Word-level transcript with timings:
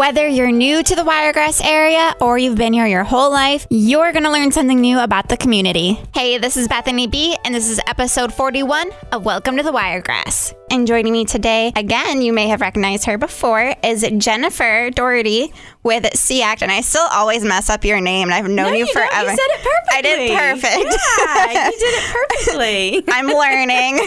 Whether 0.00 0.26
you're 0.26 0.50
new 0.50 0.82
to 0.82 0.96
the 0.96 1.04
Wiregrass 1.04 1.60
area 1.60 2.14
or 2.22 2.38
you've 2.38 2.56
been 2.56 2.72
here 2.72 2.86
your 2.86 3.04
whole 3.04 3.30
life, 3.30 3.66
you're 3.68 4.12
going 4.12 4.24
to 4.24 4.32
learn 4.32 4.50
something 4.50 4.80
new 4.80 4.98
about 4.98 5.28
the 5.28 5.36
community. 5.36 6.00
Hey, 6.14 6.38
this 6.38 6.56
is 6.56 6.68
Bethany 6.68 7.06
B, 7.06 7.36
and 7.44 7.54
this 7.54 7.68
is 7.68 7.78
episode 7.86 8.32
41 8.32 8.92
of 9.12 9.26
Welcome 9.26 9.58
to 9.58 9.62
the 9.62 9.72
Wiregrass. 9.72 10.54
And 10.70 10.86
joining 10.86 11.12
me 11.12 11.26
today, 11.26 11.70
again, 11.76 12.22
you 12.22 12.32
may 12.32 12.48
have 12.48 12.62
recognized 12.62 13.04
her 13.04 13.18
before, 13.18 13.74
is 13.84 14.08
Jennifer 14.16 14.88
Doherty 14.88 15.52
with 15.82 16.14
SEACT. 16.14 16.62
And 16.62 16.70
I 16.70 16.80
still 16.80 17.06
always 17.10 17.44
mess 17.44 17.70
up 17.70 17.84
your 17.84 18.00
name, 18.00 18.28
and 18.28 18.34
I've 18.34 18.44
known 18.44 18.72
No, 18.72 18.72
you, 18.72 18.86
you 18.86 18.92
don't. 18.92 19.12
You 19.12 19.28
said 19.28 19.38
it 19.38 19.60
perfectly. 19.62 19.96
I 19.96 20.02
did 20.02 20.38
perfect. 20.38 20.96
Yeah, 21.18 21.66
you 21.66 21.78
did 21.78 21.94
it 21.94 23.04
perfectly. 23.04 23.04
I'm 23.08 23.26
learning. 23.26 24.00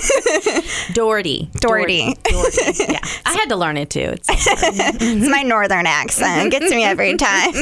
Doherty. 0.93 1.49
Doherty. 1.59 2.15
Doherty. 2.23 2.83
Yeah. 2.93 2.99
I 3.25 3.33
had 3.33 3.49
to 3.49 3.55
learn 3.55 3.77
it 3.77 3.89
too. 3.89 3.99
It's 3.99 4.27
it's 4.29 5.29
my 5.29 5.41
northern 5.43 5.85
accent. 5.85 6.51
Gets 6.51 6.69
me 6.69 6.83
every 6.83 7.15
time. 7.17 7.53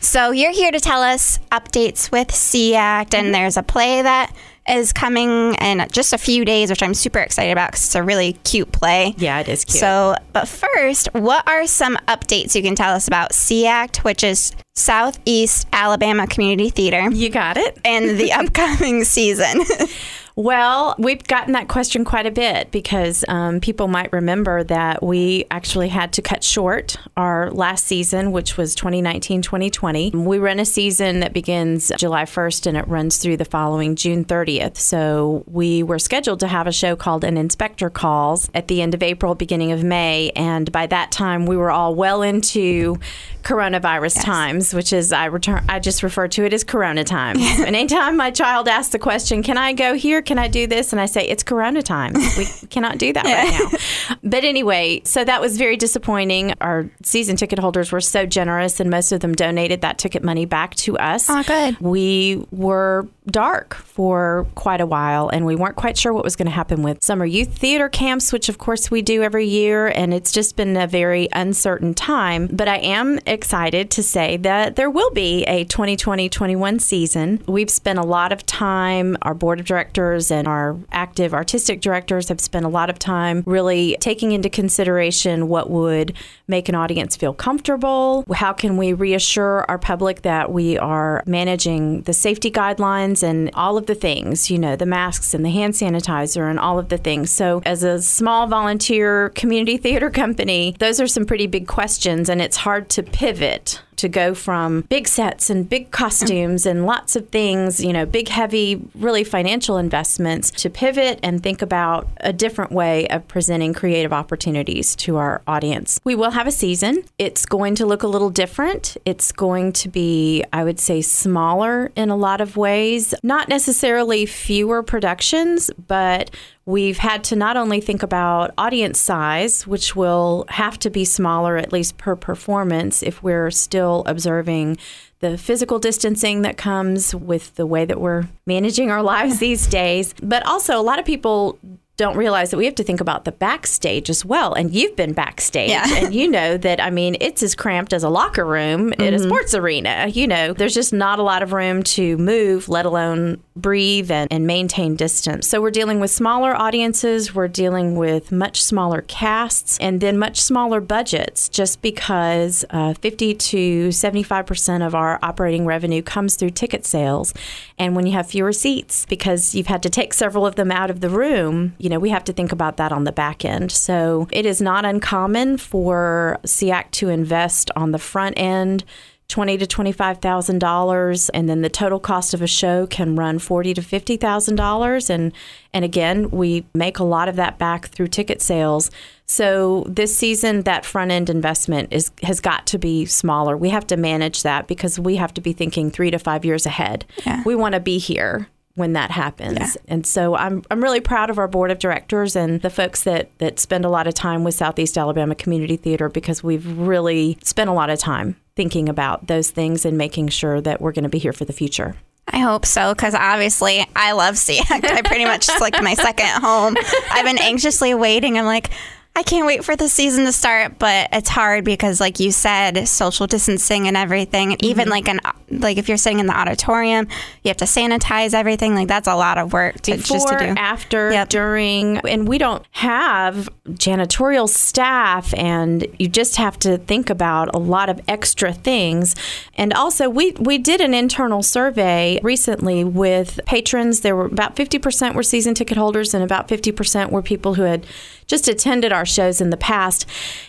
so 0.00 0.30
you're 0.30 0.52
here 0.52 0.70
to 0.70 0.80
tell 0.80 1.02
us 1.02 1.38
updates 1.50 2.10
with 2.10 2.32
SEACT, 2.34 3.14
and 3.14 3.26
mm-hmm. 3.26 3.32
there's 3.32 3.56
a 3.56 3.62
play 3.62 4.02
that 4.02 4.34
is 4.68 4.92
coming 4.92 5.54
in 5.54 5.86
just 5.90 6.12
a 6.12 6.18
few 6.18 6.44
days, 6.44 6.70
which 6.70 6.82
I'm 6.82 6.94
super 6.94 7.18
excited 7.18 7.50
about 7.52 7.72
because 7.72 7.86
it's 7.86 7.94
a 7.94 8.02
really 8.02 8.34
cute 8.44 8.70
play. 8.72 9.14
yeah, 9.18 9.40
it 9.40 9.48
is 9.48 9.64
cute. 9.64 9.80
So, 9.80 10.14
but 10.32 10.46
first, 10.48 11.08
what 11.12 11.46
are 11.48 11.66
some 11.66 11.96
updates 12.08 12.54
you 12.54 12.62
can 12.62 12.74
tell 12.74 12.94
us 12.94 13.08
about 13.08 13.32
SEACT, 13.34 14.04
which 14.04 14.22
is 14.22 14.52
Southeast 14.74 15.66
Alabama 15.72 16.26
Community 16.26 16.70
Theater, 16.70 17.10
you 17.10 17.28
got 17.28 17.56
it. 17.56 17.78
and 17.84 18.18
the 18.18 18.32
upcoming 18.32 19.04
season? 19.04 19.62
Well, 20.34 20.94
we've 20.98 21.22
gotten 21.22 21.52
that 21.52 21.68
question 21.68 22.04
quite 22.04 22.24
a 22.24 22.30
bit 22.30 22.70
because 22.70 23.24
um, 23.28 23.60
people 23.60 23.86
might 23.86 24.12
remember 24.12 24.64
that 24.64 25.02
we 25.02 25.44
actually 25.50 25.88
had 25.88 26.12
to 26.14 26.22
cut 26.22 26.42
short 26.42 26.96
our 27.16 27.50
last 27.50 27.84
season, 27.86 28.32
which 28.32 28.56
was 28.56 28.74
2019 28.74 29.42
2020. 29.42 30.10
We 30.10 30.38
run 30.38 30.58
a 30.58 30.64
season 30.64 31.20
that 31.20 31.34
begins 31.34 31.92
July 31.98 32.24
1st 32.24 32.66
and 32.66 32.76
it 32.78 32.88
runs 32.88 33.18
through 33.18 33.36
the 33.36 33.44
following 33.44 33.94
June 33.94 34.24
30th. 34.24 34.78
So 34.78 35.44
we 35.46 35.82
were 35.82 35.98
scheduled 35.98 36.40
to 36.40 36.48
have 36.48 36.66
a 36.66 36.72
show 36.72 36.96
called 36.96 37.24
An 37.24 37.36
Inspector 37.36 37.88
Calls 37.90 38.50
at 38.54 38.68
the 38.68 38.80
end 38.80 38.94
of 38.94 39.02
April, 39.02 39.34
beginning 39.34 39.72
of 39.72 39.84
May. 39.84 40.32
And 40.34 40.72
by 40.72 40.86
that 40.86 41.12
time, 41.12 41.44
we 41.44 41.56
were 41.56 41.70
all 41.70 41.94
well 41.94 42.22
into 42.22 42.98
coronavirus 43.42 44.22
times, 44.22 44.72
which 44.72 44.92
is 44.92 45.12
I 45.12 45.26
return 45.26 45.64
I 45.68 45.78
just 45.78 46.02
refer 46.02 46.28
to 46.28 46.44
it 46.44 46.54
as 46.54 46.64
corona 46.64 47.04
times. 47.04 47.40
and 47.58 47.76
anytime 47.76 48.16
my 48.16 48.30
child 48.30 48.68
asks 48.68 48.92
the 48.92 48.98
question, 48.98 49.42
Can 49.42 49.58
I 49.58 49.72
go 49.72 49.94
here? 49.94 50.21
Can 50.22 50.38
I 50.38 50.48
do 50.48 50.66
this? 50.66 50.92
And 50.92 51.00
I 51.00 51.06
say, 51.06 51.26
It's 51.26 51.42
corona 51.42 51.82
time. 51.82 52.14
We 52.36 52.44
cannot 52.70 52.98
do 52.98 53.12
that 53.12 53.24
right 53.24 53.70
now. 54.10 54.16
But 54.22 54.44
anyway, 54.44 55.02
so 55.04 55.24
that 55.24 55.40
was 55.40 55.58
very 55.58 55.76
disappointing. 55.76 56.54
Our 56.60 56.88
season 57.02 57.36
ticket 57.36 57.58
holders 57.58 57.92
were 57.92 58.00
so 58.00 58.26
generous 58.26 58.80
and 58.80 58.90
most 58.90 59.12
of 59.12 59.20
them 59.20 59.34
donated 59.34 59.80
that 59.82 59.98
ticket 59.98 60.22
money 60.22 60.46
back 60.46 60.74
to 60.76 60.96
us. 60.98 61.28
Oh, 61.28 61.42
good. 61.42 61.78
We 61.80 62.46
were 62.50 63.06
dark 63.26 63.74
for 63.74 64.46
quite 64.56 64.80
a 64.80 64.86
while 64.86 65.28
and 65.28 65.46
we 65.46 65.54
weren't 65.54 65.76
quite 65.76 65.96
sure 65.96 66.12
what 66.12 66.24
was 66.24 66.34
going 66.34 66.46
to 66.46 66.52
happen 66.52 66.82
with 66.82 67.02
summer 67.02 67.24
youth 67.24 67.56
theater 67.56 67.88
camps 67.88 68.32
which 68.32 68.48
of 68.48 68.58
course 68.58 68.90
we 68.90 69.00
do 69.00 69.22
every 69.22 69.46
year 69.46 69.86
and 69.88 70.12
it's 70.12 70.32
just 70.32 70.56
been 70.56 70.76
a 70.76 70.86
very 70.86 71.28
uncertain 71.32 71.94
time. 71.94 72.48
But 72.52 72.68
i 72.68 72.78
am 72.78 73.20
excited 73.26 73.90
to 73.92 74.02
say 74.02 74.36
that 74.38 74.76
there 74.76 74.90
will 74.90 75.10
be 75.10 75.44
a 75.44 75.64
2020-21 75.66 76.80
season. 76.80 77.42
We've 77.46 77.70
spent 77.70 77.98
a 77.98 78.02
lot 78.02 78.32
of 78.32 78.44
time 78.44 79.16
our 79.22 79.34
board 79.34 79.60
of 79.60 79.66
directors 79.66 80.30
and 80.30 80.48
our 80.48 80.76
active 80.90 81.32
artistic 81.32 81.80
directors 81.80 82.28
have 82.28 82.40
spent 82.40 82.64
a 82.64 82.68
lot 82.68 82.90
of 82.90 82.98
time 82.98 83.44
really 83.46 83.96
taking 84.00 84.32
into 84.32 84.50
consideration 84.50 85.48
what 85.48 85.70
would 85.70 86.14
make 86.48 86.68
an 86.68 86.74
audience 86.74 87.14
feel 87.16 87.34
comfortable. 87.34 88.24
How 88.34 88.52
can 88.52 88.76
we 88.76 88.92
reassure 88.92 89.64
our 89.68 89.78
public 89.78 90.22
that 90.22 90.52
we 90.52 90.76
are 90.78 91.22
managing 91.26 92.02
the 92.02 92.12
safety 92.12 92.50
guidelines 92.50 93.11
and 93.20 93.50
all 93.54 93.76
of 93.76 93.86
the 93.86 93.96
things, 93.96 94.48
you 94.48 94.58
know, 94.58 94.76
the 94.76 94.86
masks 94.86 95.34
and 95.34 95.44
the 95.44 95.50
hand 95.50 95.74
sanitizer 95.74 96.48
and 96.48 96.60
all 96.60 96.78
of 96.78 96.88
the 96.88 96.98
things. 96.98 97.32
So, 97.32 97.62
as 97.66 97.82
a 97.82 98.00
small 98.00 98.46
volunteer 98.46 99.30
community 99.30 99.76
theater 99.84 100.08
company, 100.08 100.76
those 100.78 101.00
are 101.00 101.08
some 101.08 101.26
pretty 101.26 101.48
big 101.48 101.66
questions, 101.66 102.28
and 102.28 102.40
it's 102.40 102.58
hard 102.58 102.88
to 102.90 103.02
pivot 103.02 103.82
to 103.96 104.08
go 104.08 104.34
from 104.34 104.82
big 104.82 105.08
sets 105.08 105.50
and 105.50 105.68
big 105.68 105.90
costumes 105.90 106.66
and 106.66 106.86
lots 106.86 107.16
of 107.16 107.28
things, 107.28 107.82
you 107.82 107.92
know, 107.92 108.06
big, 108.06 108.28
heavy, 108.28 108.82
really 108.94 109.24
financial 109.24 109.76
investments 109.78 110.50
to 110.50 110.70
pivot 110.70 111.20
and 111.22 111.42
think 111.42 111.62
about 111.62 112.08
a 112.18 112.32
different 112.32 112.72
way 112.72 113.06
of 113.08 113.26
presenting 113.28 113.72
creative 113.72 114.12
opportunities 114.12 114.96
to 114.96 115.16
our 115.16 115.42
audience. 115.46 116.00
We 116.04 116.14
will 116.14 116.30
have 116.30 116.46
a 116.46 116.52
season. 116.52 117.04
It's 117.18 117.46
going 117.46 117.74
to 117.76 117.86
look 117.86 118.02
a 118.02 118.08
little 118.08 118.30
different. 118.30 118.96
It's 119.04 119.32
going 119.32 119.72
to 119.74 119.88
be, 119.88 120.44
I 120.52 120.64
would 120.64 120.80
say, 120.80 121.00
smaller 121.00 121.92
in 121.96 122.10
a 122.10 122.16
lot 122.16 122.40
of 122.40 122.56
ways, 122.56 123.14
not 123.22 123.48
necessarily 123.48 124.26
fewer 124.26 124.82
productions, 124.82 125.70
but 125.86 126.30
We've 126.64 126.98
had 126.98 127.24
to 127.24 127.36
not 127.36 127.56
only 127.56 127.80
think 127.80 128.02
about 128.02 128.52
audience 128.56 129.00
size, 129.00 129.66
which 129.66 129.96
will 129.96 130.44
have 130.48 130.78
to 130.80 130.90
be 130.90 131.04
smaller, 131.04 131.56
at 131.56 131.72
least 131.72 131.98
per 131.98 132.14
performance, 132.14 133.02
if 133.02 133.22
we're 133.22 133.50
still 133.50 134.04
observing 134.06 134.78
the 135.18 135.36
physical 135.38 135.78
distancing 135.78 136.42
that 136.42 136.56
comes 136.56 137.14
with 137.14 137.54
the 137.56 137.66
way 137.66 137.84
that 137.84 138.00
we're 138.00 138.28
managing 138.46 138.90
our 138.90 139.02
lives 139.14 139.38
these 139.38 139.66
days. 139.66 140.14
But 140.22 140.46
also, 140.46 140.78
a 140.78 140.82
lot 140.82 140.98
of 140.98 141.04
people 141.04 141.58
don't 142.02 142.16
realize 142.16 142.50
that 142.50 142.56
we 142.56 142.64
have 142.66 142.74
to 142.74 142.84
think 142.84 143.00
about 143.00 143.24
the 143.24 143.32
backstage 143.32 144.10
as 144.10 144.24
well. 144.24 144.52
And 144.54 144.74
you've 144.74 144.96
been 144.96 145.12
backstage, 145.14 145.70
Yeah. 145.70 145.86
and 145.88 146.14
you 146.14 146.28
know 146.28 146.56
that, 146.58 146.80
I 146.80 146.90
mean, 146.90 147.16
it's 147.20 147.42
as 147.42 147.54
cramped 147.54 147.92
as 147.92 148.02
a 148.02 148.08
locker 148.10 148.44
room 148.44 148.92
in 148.94 149.14
a 149.14 149.18
sports 149.18 149.54
arena. 149.54 150.08
You 150.08 150.26
know, 150.26 150.52
there's 150.52 150.74
just 150.74 150.92
not 150.92 151.18
a 151.18 151.22
lot 151.22 151.42
of 151.42 151.52
room 151.52 151.82
to 151.84 152.16
move, 152.18 152.68
let 152.68 152.84
alone 152.86 153.40
breathe 153.54 154.10
and, 154.10 154.30
and 154.32 154.46
maintain 154.46 154.96
distance. 154.96 155.46
So 155.46 155.60
we're 155.60 155.70
dealing 155.70 156.00
with 156.00 156.10
smaller 156.10 156.54
audiences, 156.54 157.34
we're 157.34 157.48
dealing 157.48 157.96
with 157.96 158.32
much 158.32 158.62
smaller 158.62 159.02
casts, 159.02 159.78
and 159.80 160.00
then 160.00 160.18
much 160.18 160.40
smaller 160.40 160.80
budgets 160.80 161.48
just 161.48 161.82
because 161.82 162.64
uh, 162.70 162.94
50 162.94 163.34
to 163.34 163.88
75% 163.88 164.86
of 164.86 164.94
our 164.94 165.18
operating 165.22 165.66
revenue 165.66 166.02
comes 166.02 166.36
through 166.36 166.50
ticket 166.50 166.84
sales. 166.86 167.34
And 167.78 167.94
when 167.94 168.06
you 168.06 168.12
have 168.12 168.26
fewer 168.26 168.52
seats, 168.52 169.06
because 169.06 169.54
you've 169.54 169.66
had 169.66 169.82
to 169.82 169.90
take 169.90 170.14
several 170.14 170.46
of 170.46 170.54
them 170.56 170.70
out 170.70 170.90
of 170.90 171.00
the 171.00 171.10
room, 171.10 171.74
you 171.78 171.88
know, 171.92 172.00
we 172.00 172.10
have 172.10 172.24
to 172.24 172.32
think 172.32 172.52
about 172.52 172.76
that 172.78 172.92
on 172.92 173.04
the 173.04 173.12
back 173.12 173.44
end. 173.44 173.70
So 173.70 174.26
it 174.32 174.46
is 174.46 174.60
not 174.60 174.84
uncommon 174.84 175.58
for 175.58 176.38
SEACT 176.44 176.92
to 176.94 177.08
invest 177.08 177.70
on 177.76 177.92
the 177.92 177.98
front 177.98 178.38
end 178.38 178.84
twenty 179.28 179.56
to 179.56 179.66
twenty 179.66 179.92
five 179.92 180.18
thousand 180.18 180.58
dollars, 180.58 181.30
and 181.30 181.48
then 181.48 181.62
the 181.62 181.70
total 181.70 181.98
cost 181.98 182.34
of 182.34 182.42
a 182.42 182.46
show 182.46 182.86
can 182.86 183.16
run 183.16 183.38
forty 183.38 183.72
to 183.72 183.80
fifty 183.80 184.16
thousand 184.16 184.56
dollars. 184.56 185.08
And 185.08 185.32
and 185.72 185.84
again, 185.84 186.30
we 186.30 186.66
make 186.74 186.98
a 186.98 187.04
lot 187.04 187.28
of 187.28 187.36
that 187.36 187.58
back 187.58 187.88
through 187.88 188.08
ticket 188.08 188.42
sales. 188.42 188.90
So 189.26 189.86
this 189.88 190.14
season, 190.14 190.62
that 190.62 190.84
front 190.84 191.10
end 191.10 191.30
investment 191.30 191.88
is 191.92 192.10
has 192.22 192.40
got 192.40 192.66
to 192.68 192.78
be 192.78 193.06
smaller. 193.06 193.56
We 193.56 193.70
have 193.70 193.86
to 193.86 193.96
manage 193.96 194.42
that 194.42 194.66
because 194.66 195.00
we 195.00 195.16
have 195.16 195.32
to 195.34 195.40
be 195.40 195.54
thinking 195.54 195.90
three 195.90 196.10
to 196.10 196.18
five 196.18 196.44
years 196.44 196.66
ahead. 196.66 197.06
Yeah. 197.24 197.42
We 197.46 197.54
want 197.54 197.74
to 197.74 197.80
be 197.80 197.96
here 197.98 198.48
when 198.74 198.94
that 198.94 199.10
happens. 199.10 199.76
And 199.86 200.06
so 200.06 200.34
I'm 200.34 200.62
I'm 200.70 200.82
really 200.82 201.00
proud 201.00 201.30
of 201.30 201.38
our 201.38 201.48
board 201.48 201.70
of 201.70 201.78
directors 201.78 202.34
and 202.36 202.62
the 202.62 202.70
folks 202.70 203.04
that 203.04 203.30
that 203.38 203.58
spend 203.58 203.84
a 203.84 203.88
lot 203.88 204.06
of 204.06 204.14
time 204.14 204.44
with 204.44 204.54
Southeast 204.54 204.96
Alabama 204.96 205.34
Community 205.34 205.76
Theater 205.76 206.08
because 206.08 206.42
we've 206.42 206.66
really 206.78 207.38
spent 207.42 207.68
a 207.68 207.72
lot 207.72 207.90
of 207.90 207.98
time 207.98 208.36
thinking 208.56 208.88
about 208.88 209.26
those 209.26 209.50
things 209.50 209.84
and 209.84 209.96
making 209.96 210.28
sure 210.28 210.60
that 210.60 210.80
we're 210.80 210.92
going 210.92 211.04
to 211.04 211.08
be 211.08 211.18
here 211.18 211.32
for 211.32 211.44
the 211.44 211.52
future. 211.52 211.96
I 212.28 212.38
hope 212.38 212.64
so, 212.64 212.94
because 212.94 213.14
obviously 213.14 213.84
I 213.96 214.12
love 214.12 214.38
SEACT. 214.38 214.70
I 214.70 215.02
pretty 215.02 215.24
much 215.24 215.48
it's 215.48 215.60
like 215.60 215.80
my 215.82 215.94
second 215.94 216.28
home. 216.28 216.76
I've 217.10 217.24
been 217.24 217.38
anxiously 217.38 217.94
waiting. 217.94 218.38
I'm 218.38 218.46
like, 218.46 218.70
I 219.14 219.22
can't 219.22 219.46
wait 219.46 219.62
for 219.62 219.76
the 219.76 219.90
season 219.90 220.24
to 220.24 220.32
start, 220.32 220.78
but 220.78 221.10
it's 221.12 221.28
hard 221.28 221.66
because, 221.66 222.00
like 222.00 222.18
you 222.18 222.32
said, 222.32 222.88
social 222.88 223.26
distancing 223.26 223.86
and 223.86 223.94
everything. 223.94 224.52
And 224.52 224.64
even 224.64 224.84
mm-hmm. 224.84 224.90
like 224.90 225.08
an 225.08 225.20
like 225.50 225.76
if 225.76 225.86
you're 225.86 225.98
sitting 225.98 226.18
in 226.18 226.26
the 226.26 226.38
auditorium, 226.38 227.08
you 227.42 227.48
have 227.50 227.58
to 227.58 227.66
sanitize 227.66 228.32
everything. 228.32 228.74
Like 228.74 228.88
that's 228.88 229.06
a 229.06 229.14
lot 229.14 229.36
of 229.36 229.52
work 229.52 229.82
to 229.82 229.98
just 229.98 230.26
before, 230.26 230.38
to 230.38 230.46
do. 230.46 230.54
after, 230.56 231.10
Yep. 231.10 231.28
during, 231.28 231.98
and 231.98 232.26
we 232.26 232.38
don't 232.38 232.64
have 232.70 233.50
janitorial 233.68 234.48
staff, 234.48 235.34
and 235.34 235.86
you 235.98 236.08
just 236.08 236.36
have 236.36 236.58
to 236.60 236.78
think 236.78 237.10
about 237.10 237.54
a 237.54 237.58
lot 237.58 237.90
of 237.90 238.00
extra 238.08 238.54
things. 238.54 239.14
And 239.56 239.74
also, 239.74 240.08
we 240.08 240.32
we 240.40 240.56
did 240.56 240.80
an 240.80 240.94
internal 240.94 241.42
survey 241.42 242.18
recently 242.22 242.82
with 242.82 243.40
patrons. 243.44 244.00
There 244.00 244.16
were 244.16 244.24
about 244.24 244.56
fifty 244.56 244.78
percent 244.78 245.14
were 245.14 245.22
season 245.22 245.52
ticket 245.52 245.76
holders, 245.76 246.14
and 246.14 246.24
about 246.24 246.48
fifty 246.48 246.72
percent 246.72 247.12
were 247.12 247.20
people 247.20 247.54
who 247.54 247.62
had 247.62 247.86
just 248.32 248.48
attended 248.48 248.92
our 248.92 249.04
shows 249.04 249.42
in 249.42 249.50
the 249.50 249.58
past. 249.58 250.08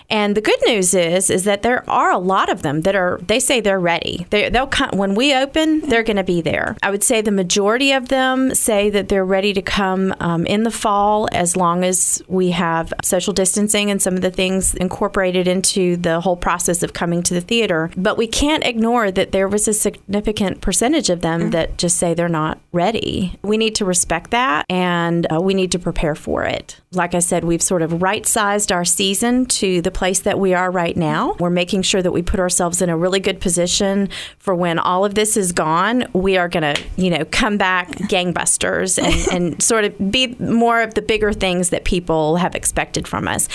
And 0.09 0.37
the 0.37 0.41
good 0.41 0.59
news 0.65 0.93
is, 0.93 1.29
is 1.29 1.43
that 1.43 1.63
there 1.63 1.89
are 1.89 2.11
a 2.11 2.17
lot 2.17 2.49
of 2.49 2.61
them 2.61 2.81
that 2.81 2.95
are. 2.95 3.19
They 3.27 3.39
say 3.39 3.59
they're 3.59 3.79
ready. 3.79 4.25
They, 4.29 4.49
they'll 4.49 4.67
come 4.67 4.97
when 4.97 5.15
we 5.15 5.35
open. 5.35 5.81
They're 5.81 6.03
going 6.03 6.17
to 6.17 6.23
be 6.23 6.39
there. 6.39 6.77
I 6.81 6.91
would 6.91 7.03
say 7.03 7.19
the 7.21 7.31
majority 7.31 7.91
of 7.91 8.07
them 8.07 8.53
say 8.55 8.89
that 8.91 9.09
they're 9.09 9.25
ready 9.25 9.53
to 9.53 9.61
come 9.61 10.13
um, 10.19 10.45
in 10.45 10.63
the 10.63 10.71
fall, 10.71 11.27
as 11.31 11.57
long 11.57 11.83
as 11.83 12.21
we 12.27 12.51
have 12.51 12.93
social 13.03 13.33
distancing 13.33 13.89
and 13.91 14.01
some 14.01 14.15
of 14.15 14.21
the 14.21 14.31
things 14.31 14.75
incorporated 14.75 15.47
into 15.47 15.97
the 15.97 16.21
whole 16.21 16.37
process 16.37 16.83
of 16.83 16.93
coming 16.93 17.23
to 17.23 17.33
the 17.33 17.41
theater. 17.41 17.89
But 17.97 18.17
we 18.17 18.27
can't 18.27 18.63
ignore 18.63 19.11
that 19.11 19.31
there 19.31 19.47
was 19.47 19.67
a 19.67 19.73
significant 19.73 20.61
percentage 20.61 21.09
of 21.09 21.21
them 21.21 21.41
mm-hmm. 21.41 21.49
that 21.51 21.77
just 21.77 21.97
say 21.97 22.13
they're 22.13 22.29
not 22.29 22.59
ready. 22.71 23.39
We 23.41 23.57
need 23.57 23.75
to 23.75 23.85
respect 23.85 24.31
that, 24.31 24.65
and 24.69 25.25
uh, 25.33 25.41
we 25.41 25.53
need 25.53 25.71
to 25.71 25.79
prepare 25.79 26.15
for 26.15 26.43
it. 26.43 26.79
Like 26.95 27.15
I 27.15 27.19
said, 27.19 27.43
we've 27.43 27.61
sort 27.61 27.81
of 27.81 28.01
right 28.01 28.25
sized 28.25 28.71
our 28.71 28.85
season 28.85 29.45
to 29.47 29.81
the 29.81 29.91
place 29.91 30.21
that 30.21 30.39
we 30.39 30.53
are 30.53 30.71
right 30.71 30.95
now. 30.95 31.35
We're 31.39 31.49
making 31.49 31.83
sure 31.83 32.01
that 32.01 32.11
we 32.11 32.21
put 32.21 32.39
ourselves 32.39 32.81
in 32.81 32.89
a 32.89 32.97
really 32.97 33.19
good 33.19 33.39
position 33.41 34.09
for 34.39 34.55
when 34.55 34.79
all 34.79 35.05
of 35.05 35.15
this 35.15 35.37
is 35.37 35.51
gone. 35.51 36.05
We 36.13 36.37
are 36.37 36.47
going 36.47 36.75
to, 36.75 36.81
you 36.95 37.09
know, 37.09 37.25
come 37.25 37.57
back 37.57 37.89
gangbusters 37.89 39.01
and, 39.01 39.33
and 39.53 39.63
sort 39.63 39.85
of 39.85 40.11
be 40.11 40.35
more 40.39 40.81
of 40.81 40.93
the 40.93 41.01
bigger 41.01 41.33
things 41.33 41.69
that 41.69 41.85
people 41.85 42.37
have 42.37 42.55
expected 42.55 43.07
from 43.07 43.27
us. 43.27 43.47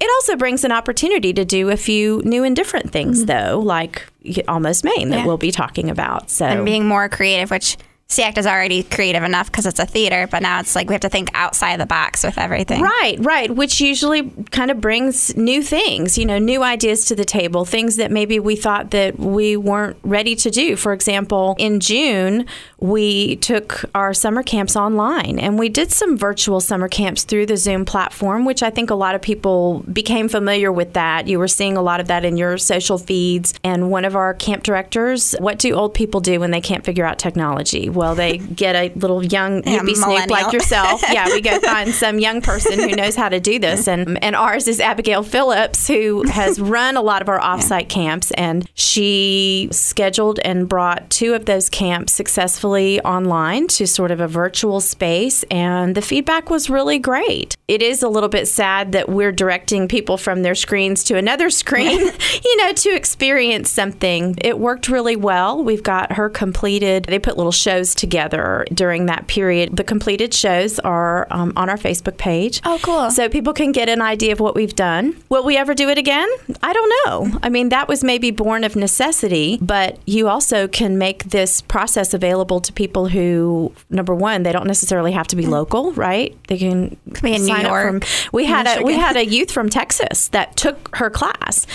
It 0.00 0.10
also 0.16 0.36
brings 0.36 0.64
an 0.64 0.72
opportunity 0.72 1.32
to 1.32 1.44
do 1.44 1.70
a 1.70 1.76
few 1.76 2.22
new 2.24 2.44
and 2.44 2.54
different 2.54 2.92
things, 2.92 3.24
mm-hmm. 3.24 3.50
though, 3.50 3.58
like 3.60 4.06
Almost 4.48 4.84
Maine 4.84 5.10
that 5.10 5.20
yeah. 5.20 5.26
we'll 5.26 5.38
be 5.38 5.50
talking 5.50 5.90
about. 5.90 6.30
So 6.30 6.46
and 6.46 6.64
being 6.64 6.86
more 6.86 7.08
creative, 7.08 7.50
which 7.50 7.76
SEACT 8.12 8.36
is 8.36 8.46
already 8.46 8.82
creative 8.82 9.22
enough 9.22 9.50
because 9.50 9.64
it's 9.64 9.80
a 9.80 9.86
theater, 9.86 10.28
but 10.30 10.42
now 10.42 10.60
it's 10.60 10.76
like 10.76 10.88
we 10.88 10.94
have 10.94 11.00
to 11.00 11.08
think 11.08 11.30
outside 11.32 11.80
the 11.80 11.86
box 11.86 12.22
with 12.22 12.36
everything. 12.36 12.82
Right, 12.82 13.16
right, 13.20 13.50
which 13.50 13.80
usually 13.80 14.30
kind 14.50 14.70
of 14.70 14.82
brings 14.82 15.34
new 15.34 15.62
things, 15.62 16.18
you 16.18 16.26
know, 16.26 16.38
new 16.38 16.62
ideas 16.62 17.06
to 17.06 17.14
the 17.14 17.24
table, 17.24 17.64
things 17.64 17.96
that 17.96 18.10
maybe 18.10 18.38
we 18.38 18.54
thought 18.54 18.90
that 18.90 19.18
we 19.18 19.56
weren't 19.56 19.96
ready 20.02 20.36
to 20.36 20.50
do. 20.50 20.76
For 20.76 20.92
example, 20.92 21.56
in 21.58 21.80
June, 21.80 22.44
we 22.82 23.36
took 23.36 23.84
our 23.94 24.12
summer 24.12 24.42
camps 24.42 24.74
online 24.74 25.38
and 25.38 25.56
we 25.56 25.68
did 25.68 25.92
some 25.92 26.18
virtual 26.18 26.60
summer 26.60 26.88
camps 26.88 27.22
through 27.22 27.46
the 27.46 27.56
Zoom 27.56 27.84
platform, 27.84 28.44
which 28.44 28.60
I 28.60 28.70
think 28.70 28.90
a 28.90 28.96
lot 28.96 29.14
of 29.14 29.22
people 29.22 29.84
became 29.92 30.28
familiar 30.28 30.72
with 30.72 30.94
that. 30.94 31.28
You 31.28 31.38
were 31.38 31.46
seeing 31.46 31.76
a 31.76 31.82
lot 31.82 32.00
of 32.00 32.08
that 32.08 32.24
in 32.24 32.36
your 32.36 32.58
social 32.58 32.98
feeds. 32.98 33.54
And 33.62 33.88
one 33.92 34.04
of 34.04 34.16
our 34.16 34.34
camp 34.34 34.64
directors, 34.64 35.36
what 35.38 35.60
do 35.60 35.72
old 35.74 35.94
people 35.94 36.20
do 36.20 36.40
when 36.40 36.50
they 36.50 36.60
can't 36.60 36.84
figure 36.84 37.04
out 37.04 37.20
technology? 37.20 37.88
well, 37.88 38.16
they 38.16 38.38
get 38.62 38.74
a 38.74 38.92
little 38.98 39.24
young 39.24 39.62
yeah, 39.62 39.78
hippie 39.78 39.94
snoop 39.94 40.28
like 40.28 40.52
yourself. 40.52 41.02
yeah, 41.12 41.26
we 41.26 41.40
go 41.40 41.60
find 41.60 41.90
some 41.90 42.18
young 42.18 42.40
person 42.40 42.80
who 42.80 42.96
knows 42.96 43.14
how 43.14 43.28
to 43.28 43.38
do 43.38 43.60
this. 43.60 43.86
And, 43.86 44.22
and 44.24 44.34
ours 44.34 44.66
is 44.66 44.80
Abigail 44.80 45.22
Phillips, 45.22 45.86
who 45.86 46.28
has 46.28 46.60
run 46.60 46.96
a 46.96 47.02
lot 47.02 47.22
of 47.22 47.28
our 47.28 47.38
offsite 47.38 47.88
camps. 47.88 48.32
And 48.32 48.68
she 48.74 49.68
scheduled 49.70 50.40
and 50.40 50.68
brought 50.68 51.10
two 51.10 51.34
of 51.34 51.44
those 51.44 51.70
camps 51.70 52.12
successfully 52.12 52.71
online 53.04 53.66
to 53.68 53.86
sort 53.86 54.10
of 54.10 54.20
a 54.20 54.28
virtual 54.28 54.80
space. 54.80 55.44
And 55.50 55.94
the 55.94 56.02
feedback 56.02 56.50
was 56.50 56.70
really 56.70 56.98
great. 56.98 57.56
It 57.68 57.82
is 57.82 58.02
a 58.02 58.08
little 58.08 58.28
bit 58.28 58.48
sad 58.48 58.92
that 58.92 59.08
we're 59.08 59.32
directing 59.32 59.88
people 59.88 60.16
from 60.16 60.42
their 60.42 60.54
screens 60.54 61.04
to 61.04 61.16
another 61.16 61.50
screen, 61.62 62.00
you 62.44 62.56
know, 62.56 62.72
to 62.72 62.94
experience 62.94 63.70
something. 63.70 64.36
It 64.40 64.58
worked 64.58 64.88
really 64.88 65.16
well. 65.16 65.62
We've 65.62 65.82
got 65.82 66.12
her 66.12 66.28
completed, 66.28 67.04
they 67.04 67.18
put 67.18 67.36
little 67.36 67.52
shows 67.52 67.94
together 67.94 68.64
during 68.72 69.06
that 69.06 69.26
period. 69.26 69.76
The 69.76 69.84
completed 69.84 70.32
shows 70.34 70.78
are 70.80 71.26
um, 71.30 71.52
on 71.56 71.68
our 71.68 71.76
Facebook 71.76 72.16
page. 72.16 72.60
Oh, 72.64 72.78
cool. 72.82 73.10
So 73.10 73.28
people 73.28 73.52
can 73.52 73.72
get 73.72 73.88
an 73.88 74.00
idea 74.00 74.32
of 74.32 74.40
what 74.40 74.54
we've 74.54 74.74
done. 74.74 75.16
Will 75.28 75.44
we 75.44 75.56
ever 75.56 75.74
do 75.74 75.88
it 75.88 75.98
again? 75.98 76.28
I 76.62 76.72
don't 76.72 76.92
know. 77.06 77.38
I 77.42 77.48
mean, 77.48 77.68
that 77.70 77.88
was 77.88 78.02
maybe 78.02 78.30
born 78.30 78.64
of 78.64 78.76
necessity, 78.76 79.58
but 79.60 79.98
you 80.06 80.28
also 80.28 80.68
can 80.68 80.98
make 80.98 81.24
this 81.24 81.60
process 81.60 82.14
available 82.14 82.60
to 82.64 82.72
people 82.72 83.08
who, 83.08 83.72
number 83.90 84.14
one, 84.14 84.42
they 84.42 84.52
don't 84.52 84.66
necessarily 84.66 85.12
have 85.12 85.26
to 85.28 85.36
be 85.36 85.46
local, 85.46 85.92
right? 85.92 86.36
They 86.48 86.58
can 86.58 86.96
be 87.22 87.34
in 87.34 87.44
New 87.44 87.56
York. 87.56 88.02
From, 88.02 88.30
we 88.32 88.44
had 88.44 88.66
a 88.66 88.82
we 88.82 88.94
had 88.94 89.16
a 89.16 89.24
youth 89.24 89.50
from 89.50 89.68
Texas 89.68 90.28
that 90.28 90.56
took 90.56 90.94
her 90.96 91.10
class 91.10 91.66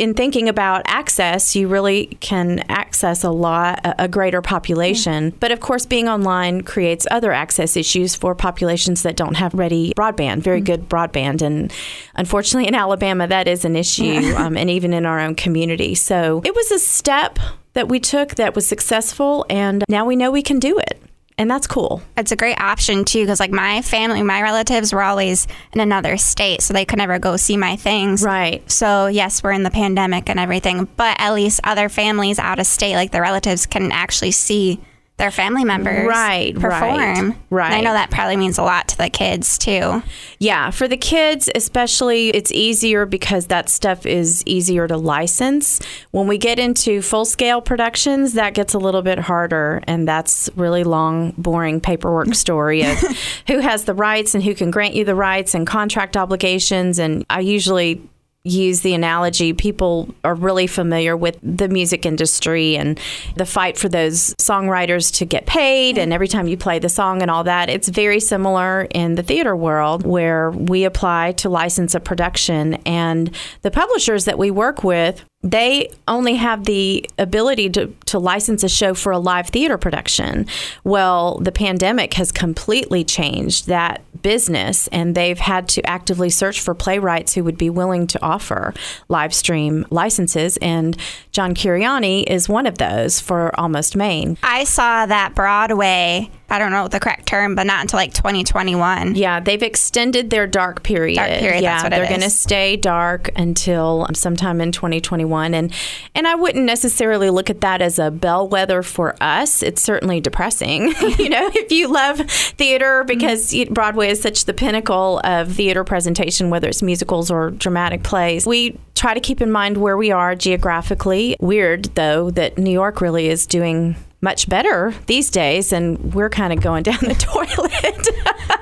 in 0.00 0.14
thinking 0.14 0.48
about 0.48 0.80
access, 0.86 1.54
you 1.54 1.68
really 1.68 2.06
can 2.20 2.60
access 2.70 3.22
a 3.22 3.28
lot, 3.28 3.80
a 3.84 4.08
greater 4.08 4.40
population. 4.40 5.28
But 5.40 5.52
of 5.52 5.60
course, 5.60 5.84
being 5.84 6.08
online 6.08 6.62
creates 6.62 7.06
other 7.10 7.32
access 7.32 7.76
issues 7.76 8.14
for 8.14 8.34
populations 8.34 9.02
that 9.02 9.14
don't 9.14 9.34
have 9.34 9.52
ready 9.52 9.92
broadband, 9.94 10.40
very 10.40 10.60
mm-hmm. 10.60 10.64
good 10.64 10.88
broadband. 10.88 11.42
And 11.42 11.70
unfortunately, 12.14 12.66
in 12.66 12.74
Alabama, 12.74 13.26
that 13.26 13.46
is 13.46 13.66
an 13.66 13.76
issue, 13.76 14.34
um, 14.38 14.56
and 14.56 14.70
even 14.70 14.94
in 14.94 15.04
our 15.04 15.20
own 15.20 15.34
community. 15.34 15.94
So 15.94 16.40
it 16.46 16.54
was 16.54 16.70
a 16.70 16.78
step 16.78 17.38
that 17.72 17.88
we 17.88 18.00
took 18.00 18.34
that 18.36 18.54
was 18.54 18.66
successful, 18.66 19.46
and 19.48 19.84
now 19.88 20.04
we 20.04 20.16
know 20.16 20.30
we 20.30 20.42
can 20.42 20.58
do 20.58 20.78
it 20.78 21.00
and 21.40 21.50
that's 21.50 21.66
cool. 21.66 22.02
It's 22.18 22.32
a 22.32 22.36
great 22.36 22.60
option 22.60 23.06
too, 23.06 23.22
because 23.22 23.40
like 23.40 23.50
my 23.50 23.80
family, 23.80 24.22
my 24.22 24.42
relatives 24.42 24.92
were 24.92 25.02
always 25.02 25.46
in 25.72 25.80
another 25.80 26.18
state, 26.18 26.60
so 26.60 26.74
they 26.74 26.84
could 26.84 26.98
never 26.98 27.18
go 27.18 27.38
see 27.38 27.56
my 27.56 27.76
things. 27.76 28.22
Right. 28.22 28.70
So 28.70 29.06
yes, 29.06 29.42
we're 29.42 29.52
in 29.52 29.62
the 29.62 29.70
pandemic 29.70 30.28
and 30.28 30.38
everything, 30.38 30.86
but 30.96 31.18
at 31.18 31.32
least 31.32 31.60
other 31.64 31.88
families 31.88 32.38
out 32.38 32.58
of 32.58 32.66
state, 32.66 32.94
like 32.94 33.10
the 33.10 33.22
relatives, 33.22 33.64
can 33.64 33.90
actually 33.90 34.32
see 34.32 34.82
their 35.20 35.30
family 35.30 35.64
members 35.64 36.08
right, 36.08 36.54
perform. 36.54 37.28
Right, 37.28 37.36
right. 37.50 37.72
I 37.74 37.80
know 37.82 37.92
that 37.92 38.10
probably 38.10 38.36
means 38.36 38.58
a 38.58 38.62
lot 38.62 38.88
to 38.88 38.98
the 38.98 39.10
kids 39.10 39.58
too. 39.58 40.02
Yeah, 40.38 40.70
for 40.70 40.88
the 40.88 40.96
kids 40.96 41.50
especially, 41.54 42.30
it's 42.30 42.50
easier 42.50 43.04
because 43.04 43.46
that 43.48 43.68
stuff 43.68 44.06
is 44.06 44.42
easier 44.46 44.88
to 44.88 44.96
license. 44.96 45.80
When 46.10 46.26
we 46.26 46.38
get 46.38 46.58
into 46.58 47.02
full 47.02 47.26
scale 47.26 47.60
productions, 47.60 48.32
that 48.32 48.54
gets 48.54 48.72
a 48.72 48.78
little 48.78 49.02
bit 49.02 49.18
harder, 49.18 49.82
and 49.86 50.08
that's 50.08 50.48
really 50.56 50.84
long, 50.84 51.32
boring 51.36 51.80
paperwork 51.80 52.34
story 52.34 52.82
of 52.82 52.98
who 53.46 53.58
has 53.58 53.84
the 53.84 53.94
rights 53.94 54.34
and 54.34 54.42
who 54.42 54.54
can 54.54 54.70
grant 54.70 54.94
you 54.94 55.04
the 55.04 55.14
rights 55.14 55.54
and 55.54 55.66
contract 55.66 56.16
obligations. 56.16 56.98
And 56.98 57.26
I 57.28 57.40
usually 57.40 58.00
use 58.44 58.80
the 58.80 58.94
analogy 58.94 59.52
people 59.52 60.14
are 60.24 60.34
really 60.34 60.66
familiar 60.66 61.14
with 61.14 61.38
the 61.42 61.68
music 61.68 62.06
industry 62.06 62.76
and 62.76 62.98
the 63.36 63.44
fight 63.44 63.76
for 63.76 63.88
those 63.88 64.34
songwriters 64.36 65.14
to 65.14 65.26
get 65.26 65.44
paid 65.44 65.98
and 65.98 66.12
every 66.12 66.28
time 66.28 66.48
you 66.48 66.56
play 66.56 66.78
the 66.78 66.88
song 66.88 67.20
and 67.20 67.30
all 67.30 67.44
that. 67.44 67.68
It's 67.68 67.88
very 67.88 68.18
similar 68.18 68.86
in 68.94 69.14
the 69.16 69.22
theater 69.22 69.54
world 69.54 70.06
where 70.06 70.50
we 70.50 70.84
apply 70.84 71.32
to 71.32 71.50
license 71.50 71.94
a 71.94 72.00
production 72.00 72.74
and 72.86 73.34
the 73.60 73.70
publishers 73.70 74.24
that 74.24 74.38
we 74.38 74.50
work 74.50 74.82
with 74.84 75.22
they 75.42 75.90
only 76.06 76.34
have 76.34 76.64
the 76.64 77.08
ability 77.18 77.70
to, 77.70 77.86
to 78.06 78.18
license 78.18 78.62
a 78.62 78.68
show 78.68 78.92
for 78.92 79.10
a 79.10 79.18
live 79.18 79.48
theater 79.48 79.78
production. 79.78 80.46
Well, 80.84 81.38
the 81.38 81.52
pandemic 81.52 82.14
has 82.14 82.30
completely 82.30 83.04
changed 83.04 83.66
that 83.66 84.02
business, 84.22 84.86
and 84.88 85.14
they've 85.14 85.38
had 85.38 85.66
to 85.68 85.86
actively 85.86 86.28
search 86.28 86.60
for 86.60 86.74
playwrights 86.74 87.34
who 87.34 87.44
would 87.44 87.56
be 87.56 87.70
willing 87.70 88.06
to 88.08 88.22
offer 88.22 88.74
live 89.08 89.32
stream 89.32 89.86
licenses. 89.88 90.58
And 90.58 90.94
John 91.32 91.54
Cariani 91.54 92.24
is 92.26 92.46
one 92.46 92.66
of 92.66 92.76
those 92.76 93.18
for 93.18 93.58
Almost 93.58 93.96
Maine. 93.96 94.36
I 94.42 94.64
saw 94.64 95.06
that 95.06 95.34
Broadway 95.34 96.30
I 96.50 96.58
don't 96.58 96.72
know 96.72 96.88
the 96.88 96.98
correct 96.98 97.26
term, 97.26 97.54
but 97.54 97.66
not 97.66 97.82
until 97.82 97.98
like 97.98 98.12
2021. 98.12 99.14
Yeah, 99.14 99.40
they've 99.40 99.62
extended 99.62 100.30
their 100.30 100.46
dark 100.46 100.82
period. 100.82 101.16
Dark 101.16 101.30
period. 101.38 101.62
Yeah, 101.62 101.88
they're 101.88 102.08
going 102.08 102.20
to 102.20 102.30
stay 102.30 102.76
dark 102.76 103.30
until 103.36 104.06
sometime 104.14 104.60
in 104.60 104.72
2021, 104.72 105.54
and 105.54 105.72
and 106.14 106.26
I 106.26 106.34
wouldn't 106.34 106.64
necessarily 106.64 107.30
look 107.30 107.50
at 107.50 107.60
that 107.60 107.80
as 107.80 107.98
a 107.98 108.10
bellwether 108.10 108.82
for 108.82 109.14
us. 109.20 109.62
It's 109.62 109.80
certainly 109.80 110.20
depressing, 110.20 110.88
you 111.18 111.28
know, 111.28 111.50
if 111.54 111.70
you 111.70 111.88
love 111.88 112.18
theater 112.20 113.04
because 113.04 113.52
mm-hmm. 113.52 113.72
Broadway 113.72 114.10
is 114.10 114.20
such 114.20 114.44
the 114.44 114.54
pinnacle 114.54 115.20
of 115.24 115.52
theater 115.52 115.84
presentation, 115.84 116.50
whether 116.50 116.68
it's 116.68 116.82
musicals 116.82 117.30
or 117.30 117.50
dramatic 117.50 118.02
plays. 118.02 118.46
We 118.46 118.78
try 118.94 119.14
to 119.14 119.20
keep 119.20 119.40
in 119.40 119.50
mind 119.50 119.78
where 119.78 119.96
we 119.96 120.10
are 120.10 120.34
geographically. 120.34 121.36
Weird 121.40 121.84
though 121.94 122.30
that 122.32 122.58
New 122.58 122.72
York 122.72 123.00
really 123.00 123.28
is 123.28 123.46
doing 123.46 123.96
much 124.22 124.48
better 124.48 124.94
these 125.06 125.30
days, 125.30 125.72
and 125.72 126.14
we're 126.14 126.30
kind 126.30 126.52
of 126.52 126.60
going 126.60 126.82
down 126.82 126.98
the 127.00 127.14
toilet 127.18 127.50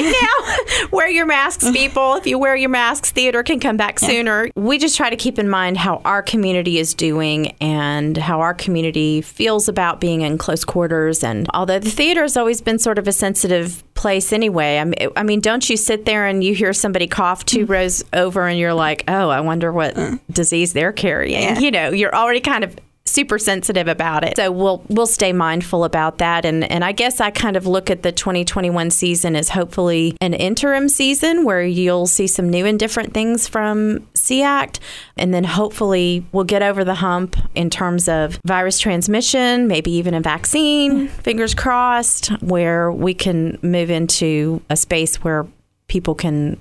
right 0.00 0.16
now. 0.22 0.88
wear 0.90 1.08
your 1.08 1.26
masks, 1.26 1.70
people. 1.70 2.14
If 2.14 2.26
you 2.26 2.38
wear 2.38 2.56
your 2.56 2.68
masks, 2.68 3.10
theater 3.12 3.42
can 3.42 3.60
come 3.60 3.76
back 3.76 4.00
yeah. 4.00 4.08
sooner. 4.08 4.50
We 4.56 4.78
just 4.78 4.96
try 4.96 5.10
to 5.10 5.16
keep 5.16 5.38
in 5.38 5.48
mind 5.48 5.76
how 5.76 6.00
our 6.04 6.22
community 6.22 6.78
is 6.78 6.94
doing 6.94 7.54
and 7.60 8.16
how 8.16 8.40
our 8.40 8.54
community 8.54 9.20
feels 9.20 9.68
about 9.68 10.00
being 10.00 10.22
in 10.22 10.38
close 10.38 10.64
quarters. 10.64 11.22
And 11.22 11.48
although 11.54 11.78
the 11.78 11.90
theater 11.90 12.22
has 12.22 12.36
always 12.36 12.60
been 12.60 12.78
sort 12.78 12.98
of 12.98 13.06
a 13.06 13.12
sensitive 13.12 13.82
place 13.94 14.32
anyway, 14.32 14.78
I 14.78 14.84
mean, 14.84 15.10
I 15.16 15.22
mean 15.22 15.40
don't 15.40 15.68
you 15.68 15.76
sit 15.76 16.04
there 16.04 16.26
and 16.26 16.42
you 16.42 16.54
hear 16.54 16.72
somebody 16.72 17.06
cough 17.06 17.44
2 17.44 17.66
mm. 17.66 17.68
rows 17.68 18.04
over 18.12 18.46
and 18.46 18.58
you're 18.58 18.74
like, 18.74 19.04
oh, 19.08 19.28
I 19.28 19.40
wonder 19.40 19.72
what 19.72 19.94
mm. 19.94 20.20
disease 20.30 20.72
they're 20.72 20.92
carrying? 20.92 21.42
Yeah. 21.42 21.58
You 21.58 21.70
know, 21.70 21.90
you're 21.90 22.14
already 22.14 22.40
kind 22.40 22.64
of 22.64 22.76
super 23.08 23.38
sensitive 23.38 23.88
about 23.88 24.24
it. 24.24 24.36
So 24.36 24.50
we'll 24.52 24.82
we'll 24.88 25.06
stay 25.06 25.32
mindful 25.32 25.84
about 25.84 26.18
that. 26.18 26.44
And 26.44 26.70
and 26.70 26.84
I 26.84 26.92
guess 26.92 27.20
I 27.20 27.30
kind 27.30 27.56
of 27.56 27.66
look 27.66 27.90
at 27.90 28.02
the 28.02 28.12
2021 28.12 28.90
season 28.90 29.36
as 29.36 29.50
hopefully 29.50 30.16
an 30.20 30.34
interim 30.34 30.88
season 30.88 31.44
where 31.44 31.62
you'll 31.62 32.06
see 32.06 32.26
some 32.26 32.48
new 32.48 32.66
and 32.66 32.78
different 32.78 33.14
things 33.14 33.48
from 33.48 34.06
SEACT, 34.14 34.80
and 35.16 35.32
then 35.32 35.44
hopefully 35.44 36.24
we'll 36.32 36.44
get 36.44 36.62
over 36.62 36.84
the 36.84 36.96
hump 36.96 37.36
in 37.54 37.70
terms 37.70 38.08
of 38.08 38.38
virus 38.44 38.78
transmission, 38.78 39.66
maybe 39.68 39.90
even 39.92 40.14
a 40.14 40.20
vaccine. 40.20 40.92
Mm-hmm. 40.92 41.22
Fingers 41.22 41.54
crossed, 41.54 42.28
where 42.42 42.90
we 42.92 43.14
can 43.14 43.58
move 43.62 43.90
into 43.90 44.62
a 44.70 44.76
space 44.76 45.16
where 45.22 45.46
people 45.88 46.14
can 46.14 46.60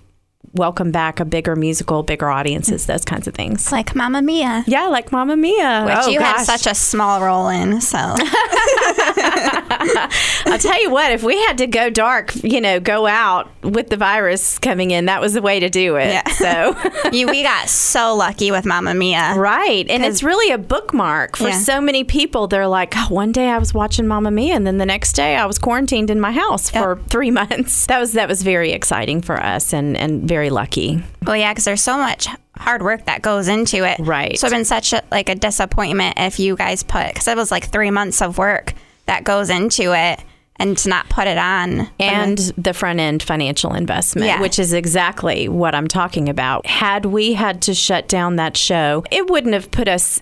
welcome 0.53 0.91
back 0.91 1.19
a 1.19 1.25
bigger 1.25 1.55
musical, 1.55 2.03
bigger 2.03 2.29
audiences, 2.29 2.85
those 2.85 3.05
kinds 3.05 3.27
of 3.27 3.33
things. 3.33 3.71
Like 3.71 3.95
Mamma 3.95 4.21
Mia. 4.21 4.63
Yeah, 4.67 4.87
like 4.87 5.11
Mamma 5.11 5.37
Mia. 5.37 5.83
Which 5.85 5.97
oh, 6.01 6.09
you 6.09 6.19
gosh. 6.19 6.37
had 6.37 6.43
such 6.45 6.71
a 6.71 6.75
small 6.75 7.21
role 7.21 7.49
in, 7.49 7.81
so 7.81 7.97
I'll 10.47 10.57
tell 10.59 10.81
you 10.81 10.89
what, 10.89 11.11
if 11.11 11.23
we 11.23 11.35
had 11.43 11.57
to 11.59 11.67
go 11.67 11.89
dark, 11.89 12.33
you 12.43 12.61
know, 12.61 12.79
go 12.79 13.05
out 13.05 13.49
with 13.63 13.89
the 13.89 13.97
virus 13.97 14.57
coming 14.59 14.91
in, 14.91 15.05
that 15.05 15.21
was 15.21 15.33
the 15.33 15.41
way 15.41 15.59
to 15.59 15.69
do 15.69 15.95
it. 15.97 16.07
Yeah. 16.07 16.27
So 16.29 16.75
you, 17.11 17.27
we 17.27 17.43
got 17.43 17.69
so 17.69 18.15
lucky 18.15 18.51
with 18.51 18.65
Mamma 18.65 18.93
Mia. 18.93 19.33
Right. 19.35 19.87
And 19.89 20.03
it's 20.03 20.23
really 20.23 20.51
a 20.53 20.57
bookmark 20.57 21.37
for 21.37 21.49
Yeah. 21.49 21.59
so 21.59 21.81
many 21.81 22.03
people. 22.03 22.47
They're 22.47 22.67
like, 22.67 22.93
oh, 22.95 23.07
one 23.09 23.31
day 23.31 23.49
I 23.49 23.57
was 23.57 23.73
watching 23.73 24.07
Mamma 24.07 24.31
Mia 24.31 24.55
and 24.55 24.65
then 24.65 24.77
the 24.77 24.85
next 24.85 25.13
day 25.13 25.35
I 25.35 25.45
was 25.45 25.59
quarantined 25.59 26.09
in 26.09 26.19
my 26.19 26.31
house 26.31 26.69
for 26.69 27.01
three 27.09 27.31
months. 27.37 27.85
That 27.87 27.99
was 27.99 28.13
that 28.13 28.27
was 28.27 28.41
very 28.43 28.71
exciting 28.71 29.21
for 29.21 29.41
us 29.41 29.73
and, 29.73 29.97
and 29.97 30.27
very 30.27 30.36
lucky. 30.49 31.03
Well, 31.25 31.35
yeah, 31.35 31.51
because 31.53 31.65
there's 31.65 31.81
so 31.81 31.97
much 31.97 32.27
hard 32.55 32.81
work 32.81 33.05
that 33.05 33.21
goes 33.21 33.47
into 33.47 33.83
it. 33.83 33.99
Right. 33.99 34.37
So 34.39 34.47
it's 34.47 34.53
been 34.53 34.65
such 34.65 34.93
a, 34.93 35.03
like 35.11 35.29
a 35.29 35.35
disappointment 35.35 36.15
if 36.17 36.39
you 36.39 36.55
guys 36.55 36.83
put 36.83 37.07
because 37.09 37.27
it 37.27 37.35
was 37.37 37.51
like 37.51 37.65
three 37.65 37.91
months 37.91 38.21
of 38.21 38.37
work 38.37 38.73
that 39.05 39.23
goes 39.23 39.49
into 39.49 39.93
it, 39.95 40.19
and 40.59 40.75
to 40.79 40.89
not 40.89 41.07
put 41.09 41.27
it 41.27 41.37
on. 41.37 41.87
and 41.99 42.37
the 42.57 42.73
front 42.73 42.99
end 42.99 43.21
financial 43.21 43.73
investment, 43.73 44.25
Yeah. 44.27 44.41
which 44.41 44.57
is 44.59 44.73
exactly 44.73 45.47
what 45.47 45.75
I'm 45.75 45.87
talking 45.87 46.29
about. 46.29 46.65
Had 46.65 47.05
we 47.05 47.33
had 47.33 47.61
to 47.63 47.73
shut 47.75 48.07
down 48.07 48.37
that 48.37 48.57
show, 48.57 49.03
it 49.11 49.29
wouldn't 49.29 49.53
have 49.53 49.69
put 49.71 49.87
us 49.87 50.19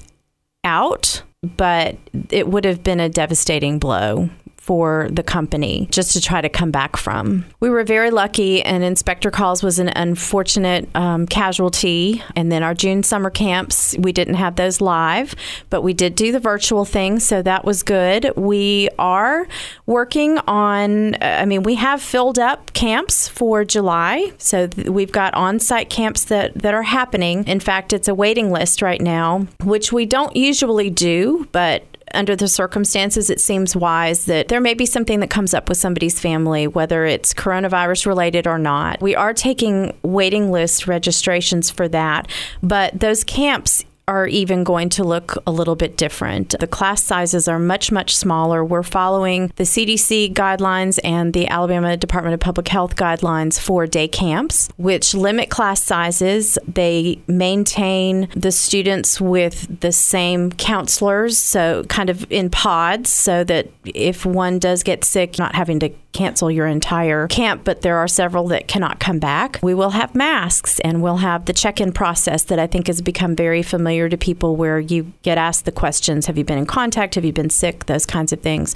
out, 0.63 1.23
but 1.41 1.95
it 2.31 2.47
would 2.47 2.65
have 2.65 2.83
been 2.83 2.99
a 2.99 3.07
devastating 3.09 3.79
blow 3.79 4.29
for 4.65 5.07
the 5.11 5.21
company 5.21 5.87
just 5.91 6.11
to 6.13 6.19
try 6.19 6.41
to 6.41 6.49
come 6.49 6.71
back 6.71 6.97
from. 6.97 7.45
We 7.59 7.69
were 7.69 7.83
very 7.83 8.09
lucky, 8.09 8.63
and 8.63 8.83
Inspector 8.83 9.29
Calls 9.29 9.61
was 9.61 9.77
an 9.77 9.89
unfortunate 9.95 10.89
um, 10.95 11.27
casualty. 11.27 12.23
And 12.35 12.51
then 12.51 12.63
our 12.63 12.73
June 12.73 13.03
summer 13.03 13.29
camps, 13.29 13.95
we 13.99 14.11
didn't 14.11 14.33
have 14.33 14.55
those 14.55 14.81
live, 14.81 15.35
but 15.69 15.83
we 15.83 15.93
did 15.93 16.15
do 16.15 16.31
the 16.31 16.39
virtual 16.39 16.83
thing, 16.83 17.19
so 17.19 17.43
that 17.43 17.63
was 17.63 17.83
good. 17.83 18.31
We 18.35 18.89
are 18.97 19.47
working 19.85 20.39
on, 20.47 21.13
uh, 21.13 21.41
I 21.41 21.45
mean, 21.45 21.61
we 21.61 21.75
have 21.75 22.01
filled 22.01 22.39
up 22.39 22.73
camps 22.73 23.27
for 23.27 23.63
July, 23.65 24.31
so 24.39 24.65
th- 24.65 24.89
we've 24.89 25.11
got 25.11 25.35
on 25.35 25.59
site 25.59 25.91
camps 25.91 26.23
that, 26.25 26.55
that 26.55 26.73
are 26.73 26.81
happening. 26.81 27.47
In 27.47 27.59
fact, 27.59 27.93
it's 27.93 28.07
a 28.07 28.15
waiting 28.15 28.49
list 28.51 28.81
right 28.81 29.01
now, 29.01 29.45
which 29.63 29.93
we 29.93 30.07
don't 30.07 30.35
usually 30.35 30.89
do, 30.89 31.47
but 31.51 31.83
under 32.15 32.35
the 32.35 32.47
circumstances, 32.47 33.29
it 33.29 33.39
seems 33.41 33.75
wise 33.75 34.25
that 34.25 34.47
there 34.47 34.61
may 34.61 34.73
be 34.73 34.85
something 34.85 35.19
that 35.19 35.29
comes 35.29 35.53
up 35.53 35.69
with 35.69 35.77
somebody's 35.77 36.19
family, 36.19 36.67
whether 36.67 37.05
it's 37.05 37.33
coronavirus 37.33 38.05
related 38.05 38.47
or 38.47 38.57
not. 38.57 39.01
We 39.01 39.15
are 39.15 39.33
taking 39.33 39.95
waiting 40.03 40.51
list 40.51 40.87
registrations 40.87 41.69
for 41.69 41.87
that, 41.89 42.29
but 42.63 42.99
those 42.99 43.23
camps 43.23 43.83
are 44.07 44.27
even 44.27 44.63
going 44.63 44.89
to 44.89 45.03
look 45.03 45.35
a 45.47 45.51
little 45.51 45.75
bit 45.75 45.97
different. 45.97 46.55
The 46.59 46.67
class 46.67 47.03
sizes 47.03 47.47
are 47.47 47.59
much, 47.59 47.91
much 47.91 48.15
smaller. 48.15 48.63
We're 48.63 48.83
following 48.83 49.51
the 49.55 49.63
CDC 49.63 50.33
guidelines 50.33 50.99
and 51.03 51.33
the 51.33 51.47
Alabama 51.47 51.97
Department 51.97 52.35
of 52.35 52.39
Public 52.39 52.67
Health 52.67 52.95
guidelines 52.95 53.59
for 53.59 53.87
day 53.87 54.07
camps, 54.07 54.69
which 54.77 55.13
limit 55.15 55.49
class 55.49 55.81
sizes. 55.81 56.57
They 56.67 57.21
maintain 57.27 58.29
the 58.35 58.51
students 58.51 59.19
with 59.19 59.79
the 59.81 59.91
same 59.91 60.51
counselors, 60.51 61.37
so 61.37 61.83
kind 61.85 62.09
of 62.09 62.31
in 62.31 62.49
pods, 62.49 63.09
so 63.09 63.43
that 63.45 63.69
if 63.85 64.25
one 64.25 64.59
does 64.59 64.83
get 64.83 65.03
sick, 65.03 65.39
not 65.39 65.55
having 65.55 65.79
to 65.79 65.89
cancel 66.11 66.49
your 66.49 66.65
entire 66.65 67.27
camp, 67.27 67.63
but 67.65 67.81
there 67.81 67.97
are 67.97 68.07
several 68.07 68.47
that 68.47 68.69
cannot 68.69 68.99
come 68.99 69.19
back. 69.19 69.59
We 69.61 69.73
will 69.73 69.89
have 69.89 70.15
masks 70.15 70.79
and 70.79 71.01
we'll 71.01 71.17
have 71.17 71.43
the 71.43 71.51
check 71.51 71.81
in 71.81 71.91
process 71.91 72.43
that 72.43 72.57
I 72.57 72.67
think 72.67 72.87
has 72.87 73.01
become 73.01 73.35
very 73.35 73.61
familiar 73.61 73.94
to 74.09 74.17
people 74.17 74.55
where 74.55 74.79
you 74.79 75.13
get 75.21 75.37
asked 75.37 75.65
the 75.65 75.71
questions 75.71 76.25
Have 76.25 76.37
you 76.37 76.43
been 76.43 76.57
in 76.57 76.65
contact? 76.65 77.15
Have 77.15 77.25
you 77.25 77.33
been 77.33 77.49
sick? 77.49 77.85
Those 77.85 78.05
kinds 78.05 78.33
of 78.33 78.41
things. 78.41 78.75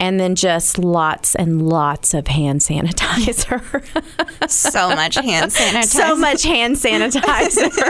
And 0.00 0.18
then 0.18 0.34
just 0.34 0.78
lots 0.78 1.34
and 1.34 1.68
lots 1.68 2.14
of 2.14 2.28
hand 2.28 2.60
sanitizer. 2.60 3.60
so 4.48 4.88
much 4.90 5.16
hand 5.16 5.50
sanitizer. 5.52 5.84
so 5.84 6.16
much 6.16 6.42
hand 6.42 6.76
sanitizer. 6.76 7.80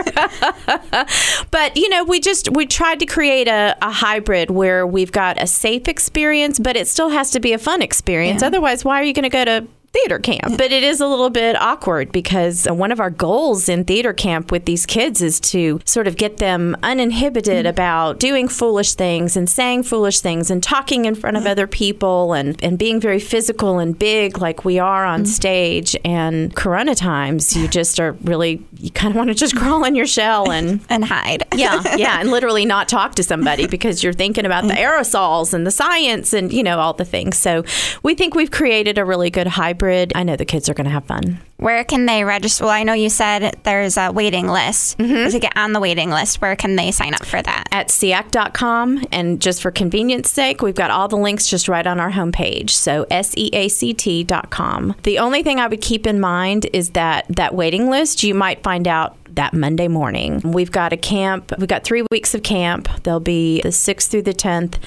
but 1.50 1.76
you 1.76 1.88
know, 1.88 2.04
we 2.04 2.20
just 2.20 2.50
we 2.52 2.66
tried 2.66 2.98
to 3.00 3.06
create 3.06 3.48
a, 3.48 3.76
a 3.82 3.90
hybrid 3.90 4.50
where 4.50 4.86
we've 4.86 5.12
got 5.12 5.40
a 5.40 5.46
safe 5.46 5.88
experience, 5.88 6.58
but 6.58 6.76
it 6.76 6.88
still 6.88 7.10
has 7.10 7.30
to 7.32 7.40
be 7.40 7.52
a 7.52 7.58
fun 7.58 7.82
experience. 7.82 8.42
Yeah. 8.42 8.48
Otherwise, 8.48 8.84
why 8.84 9.00
are 9.00 9.04
you 9.04 9.12
going 9.12 9.24
to 9.24 9.28
go 9.28 9.44
to 9.44 9.66
theater 9.92 10.18
camp? 10.18 10.56
But 10.56 10.72
it 10.72 10.82
is 10.82 11.00
a 11.00 11.06
little 11.06 11.30
bit 11.30 11.60
awkward 11.60 12.12
because 12.12 12.66
uh, 12.66 12.74
one 12.74 12.92
of 12.92 13.00
our 13.00 13.10
goals 13.10 13.68
in 13.68 13.84
theater 13.84 14.12
camp 14.12 14.50
with 14.50 14.64
these 14.64 14.86
kids 14.86 15.20
is 15.20 15.38
to 15.40 15.80
sort 15.84 16.06
of 16.06 16.16
get 16.16 16.38
them 16.38 16.76
uninhibited 16.82 17.64
mm-hmm. 17.64 17.70
about 17.70 18.18
doing 18.18 18.48
foolish 18.48 18.94
things 18.94 19.36
and 19.36 19.48
saying 19.48 19.82
foolish 19.82 20.20
things 20.20 20.50
and 20.50 20.62
talking 20.62 21.04
in 21.04 21.14
front 21.14 21.36
of 21.36 21.42
mm-hmm. 21.42 21.50
other 21.50 21.66
people 21.66 22.32
and, 22.32 22.62
and 22.64 22.78
being 22.78 23.00
very 23.00 23.20
physical 23.20 23.78
and 23.78 23.98
big 23.98 24.38
like 24.38 24.64
we 24.64 24.78
are 24.78 25.04
on 25.04 25.20
mm-hmm. 25.20 25.26
stage. 25.26 25.96
And 26.04 26.54
Corona 26.54 26.94
times, 26.94 27.54
you 27.54 27.68
just 27.68 28.00
are 28.00 28.12
really, 28.22 28.64
you 28.78 28.90
kind 28.90 29.12
of 29.12 29.16
want 29.16 29.28
to 29.28 29.34
just 29.34 29.56
crawl 29.62 29.84
in 29.84 29.94
your 29.94 30.06
shell 30.06 30.50
and 30.50 30.80
and 30.88 31.04
hide. 31.04 31.44
yeah, 31.54 31.96
yeah, 31.96 32.20
and 32.20 32.30
literally 32.30 32.64
not 32.64 32.88
talk 32.88 33.14
to 33.16 33.22
somebody 33.22 33.66
because 33.66 34.02
you're 34.02 34.12
thinking 34.12 34.46
about 34.46 34.66
the 34.66 34.74
mm. 34.74 34.82
aerosols 34.82 35.52
and 35.52 35.66
the 35.66 35.70
science 35.70 36.32
and 36.32 36.52
you 36.52 36.62
know 36.62 36.78
all 36.78 36.94
the 36.94 37.04
things. 37.04 37.36
So 37.36 37.64
we 38.02 38.14
think 38.14 38.34
we've 38.34 38.50
created 38.50 38.98
a 38.98 39.04
really 39.04 39.30
good 39.30 39.46
hybrid. 39.46 39.81
I 40.14 40.22
know 40.22 40.36
the 40.36 40.44
kids 40.44 40.68
are 40.68 40.74
going 40.74 40.84
to 40.84 40.90
have 40.90 41.04
fun. 41.04 41.40
Where 41.56 41.84
can 41.84 42.06
they 42.06 42.24
register? 42.24 42.64
Well, 42.64 42.72
I 42.72 42.82
know 42.82 42.92
you 42.92 43.08
said 43.08 43.56
there's 43.62 43.96
a 43.96 44.10
waiting 44.10 44.48
list. 44.48 44.98
Mm-hmm. 44.98 45.30
To 45.30 45.38
get 45.38 45.56
on 45.56 45.72
the 45.72 45.80
waiting 45.80 46.10
list, 46.10 46.40
where 46.40 46.56
can 46.56 46.76
they 46.76 46.90
sign 46.90 47.14
up 47.14 47.24
for 47.24 47.40
that? 47.40 47.68
At 47.70 47.90
SEACT.com, 47.90 49.04
and 49.12 49.40
just 49.40 49.62
for 49.62 49.70
convenience 49.70 50.30
sake, 50.30 50.62
we've 50.62 50.74
got 50.74 50.90
all 50.90 51.08
the 51.08 51.16
links 51.16 51.48
just 51.48 51.68
right 51.68 51.86
on 51.86 52.00
our 52.00 52.10
homepage. 52.10 52.70
So 52.70 53.06
SEACT.com. 53.10 54.96
The 55.02 55.18
only 55.18 55.42
thing 55.42 55.60
I 55.60 55.68
would 55.68 55.80
keep 55.80 56.06
in 56.06 56.20
mind 56.20 56.66
is 56.72 56.90
that 56.90 57.26
that 57.28 57.54
waiting 57.54 57.88
list 57.88 58.22
you 58.22 58.34
might 58.34 58.62
find 58.62 58.88
out 58.88 59.16
that 59.34 59.54
Monday 59.54 59.88
morning. 59.88 60.40
We've 60.44 60.70
got 60.70 60.92
a 60.92 60.96
camp. 60.96 61.52
We've 61.58 61.68
got 61.68 61.84
three 61.84 62.04
weeks 62.10 62.34
of 62.34 62.42
camp. 62.42 62.88
They'll 63.02 63.20
be 63.20 63.62
the 63.62 63.70
6th 63.70 64.08
through 64.08 64.22
the 64.22 64.34
10th. 64.34 64.78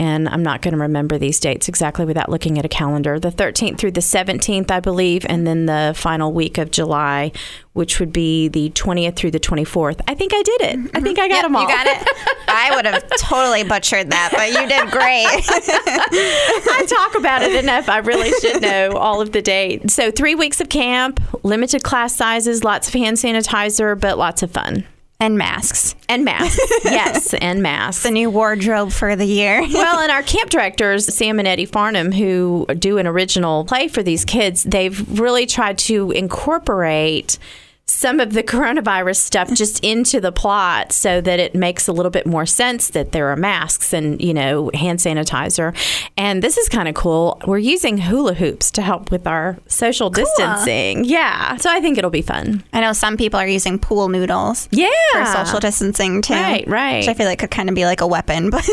And 0.00 0.28
I'm 0.28 0.44
not 0.44 0.62
going 0.62 0.74
to 0.74 0.78
remember 0.80 1.18
these 1.18 1.40
dates 1.40 1.68
exactly 1.68 2.04
without 2.04 2.28
looking 2.28 2.56
at 2.56 2.64
a 2.64 2.68
calendar. 2.68 3.18
The 3.18 3.32
13th 3.32 3.78
through 3.78 3.90
the 3.90 4.00
17th, 4.00 4.70
I 4.70 4.78
believe, 4.78 5.26
and 5.28 5.44
then 5.44 5.66
the 5.66 5.92
final 5.96 6.32
week 6.32 6.56
of 6.56 6.70
July, 6.70 7.32
which 7.72 7.98
would 7.98 8.12
be 8.12 8.46
the 8.46 8.70
20th 8.70 9.16
through 9.16 9.32
the 9.32 9.40
24th. 9.40 10.00
I 10.06 10.14
think 10.14 10.32
I 10.32 10.42
did 10.42 10.60
it. 10.60 10.90
I 10.94 11.00
think 11.00 11.18
I 11.18 11.26
got 11.26 11.34
Yep, 11.34 11.42
them 11.42 11.56
all. 11.56 11.62
You 11.62 11.68
got 11.68 11.86
it. 11.88 12.08
I 12.48 12.76
would 12.76 12.84
have 12.84 13.08
totally 13.18 13.64
butchered 13.64 14.10
that, 14.10 14.30
but 14.32 14.50
you 14.52 14.68
did 14.68 14.90
great. 14.92 15.26
I 16.70 16.86
talk 16.88 17.18
about 17.20 17.42
it 17.42 17.56
enough. 17.62 17.88
I 17.88 17.98
really 17.98 18.30
should 18.40 18.62
know 18.62 18.92
all 18.92 19.20
of 19.20 19.32
the 19.32 19.42
dates. 19.42 19.94
So, 19.94 20.12
three 20.12 20.36
weeks 20.36 20.60
of 20.60 20.68
camp, 20.68 21.20
limited 21.44 21.82
class 21.82 22.14
sizes, 22.14 22.62
lots 22.62 22.86
of 22.86 22.94
hand 22.94 23.16
sanitizer, 23.16 23.98
but 23.98 24.16
lots 24.16 24.44
of 24.44 24.50
fun. 24.52 24.86
And 25.20 25.36
masks. 25.36 25.96
And 26.08 26.24
masks. 26.24 26.60
yes, 26.84 27.34
and 27.34 27.62
masks. 27.62 28.04
The 28.04 28.10
new 28.10 28.30
wardrobe 28.30 28.92
for 28.92 29.16
the 29.16 29.24
year. 29.24 29.60
well, 29.72 30.00
and 30.00 30.12
our 30.12 30.22
camp 30.22 30.50
directors, 30.50 31.12
Sam 31.12 31.38
and 31.38 31.48
Eddie 31.48 31.66
Farnham, 31.66 32.12
who 32.12 32.66
do 32.78 32.98
an 32.98 33.06
original 33.06 33.64
play 33.64 33.88
for 33.88 34.02
these 34.02 34.24
kids, 34.24 34.62
they've 34.62 35.18
really 35.18 35.46
tried 35.46 35.78
to 35.78 36.12
incorporate 36.12 37.38
some 37.88 38.20
of 38.20 38.34
the 38.34 38.42
coronavirus 38.54 39.16
stuff 39.16 39.52
just 39.54 39.82
into 39.82 40.20
the 40.20 40.30
plot 40.30 40.92
so 40.92 41.20
that 41.20 41.40
it 41.40 41.54
makes 41.54 41.88
a 41.88 41.92
little 41.92 42.10
bit 42.10 42.26
more 42.26 42.46
sense 42.46 42.90
that 42.90 43.12
there 43.12 43.28
are 43.28 43.36
masks 43.36 43.92
and, 43.92 44.20
you 44.20 44.34
know, 44.34 44.70
hand 44.74 44.98
sanitizer. 44.98 45.74
And 46.16 46.42
this 46.42 46.56
is 46.58 46.68
kind 46.68 46.86
of 46.88 46.94
cool. 46.94 47.40
We're 47.46 47.58
using 47.58 47.98
hula 47.98 48.34
hoops 48.34 48.70
to 48.72 48.82
help 48.82 49.10
with 49.10 49.26
our 49.26 49.56
social 49.66 50.10
distancing. 50.10 51.04
Yeah. 51.04 51.56
So 51.56 51.70
I 51.70 51.80
think 51.80 51.96
it'll 51.98 52.10
be 52.10 52.22
fun. 52.22 52.62
I 52.72 52.80
know 52.80 52.92
some 52.92 53.16
people 53.16 53.40
are 53.40 53.48
using 53.48 53.78
pool 53.78 54.08
noodles 54.08 54.68
Yeah. 54.70 54.88
for 55.12 55.24
social 55.44 55.60
distancing 55.60 56.22
too. 56.22 56.34
Right, 56.34 56.66
right. 56.68 56.98
Which 56.98 57.08
I 57.08 57.14
feel 57.14 57.26
like 57.26 57.38
could 57.38 57.50
kind 57.50 57.68
of 57.68 57.74
be 57.74 57.84
like 57.86 58.00
a 58.02 58.06
weapon, 58.06 58.50
but 58.50 58.68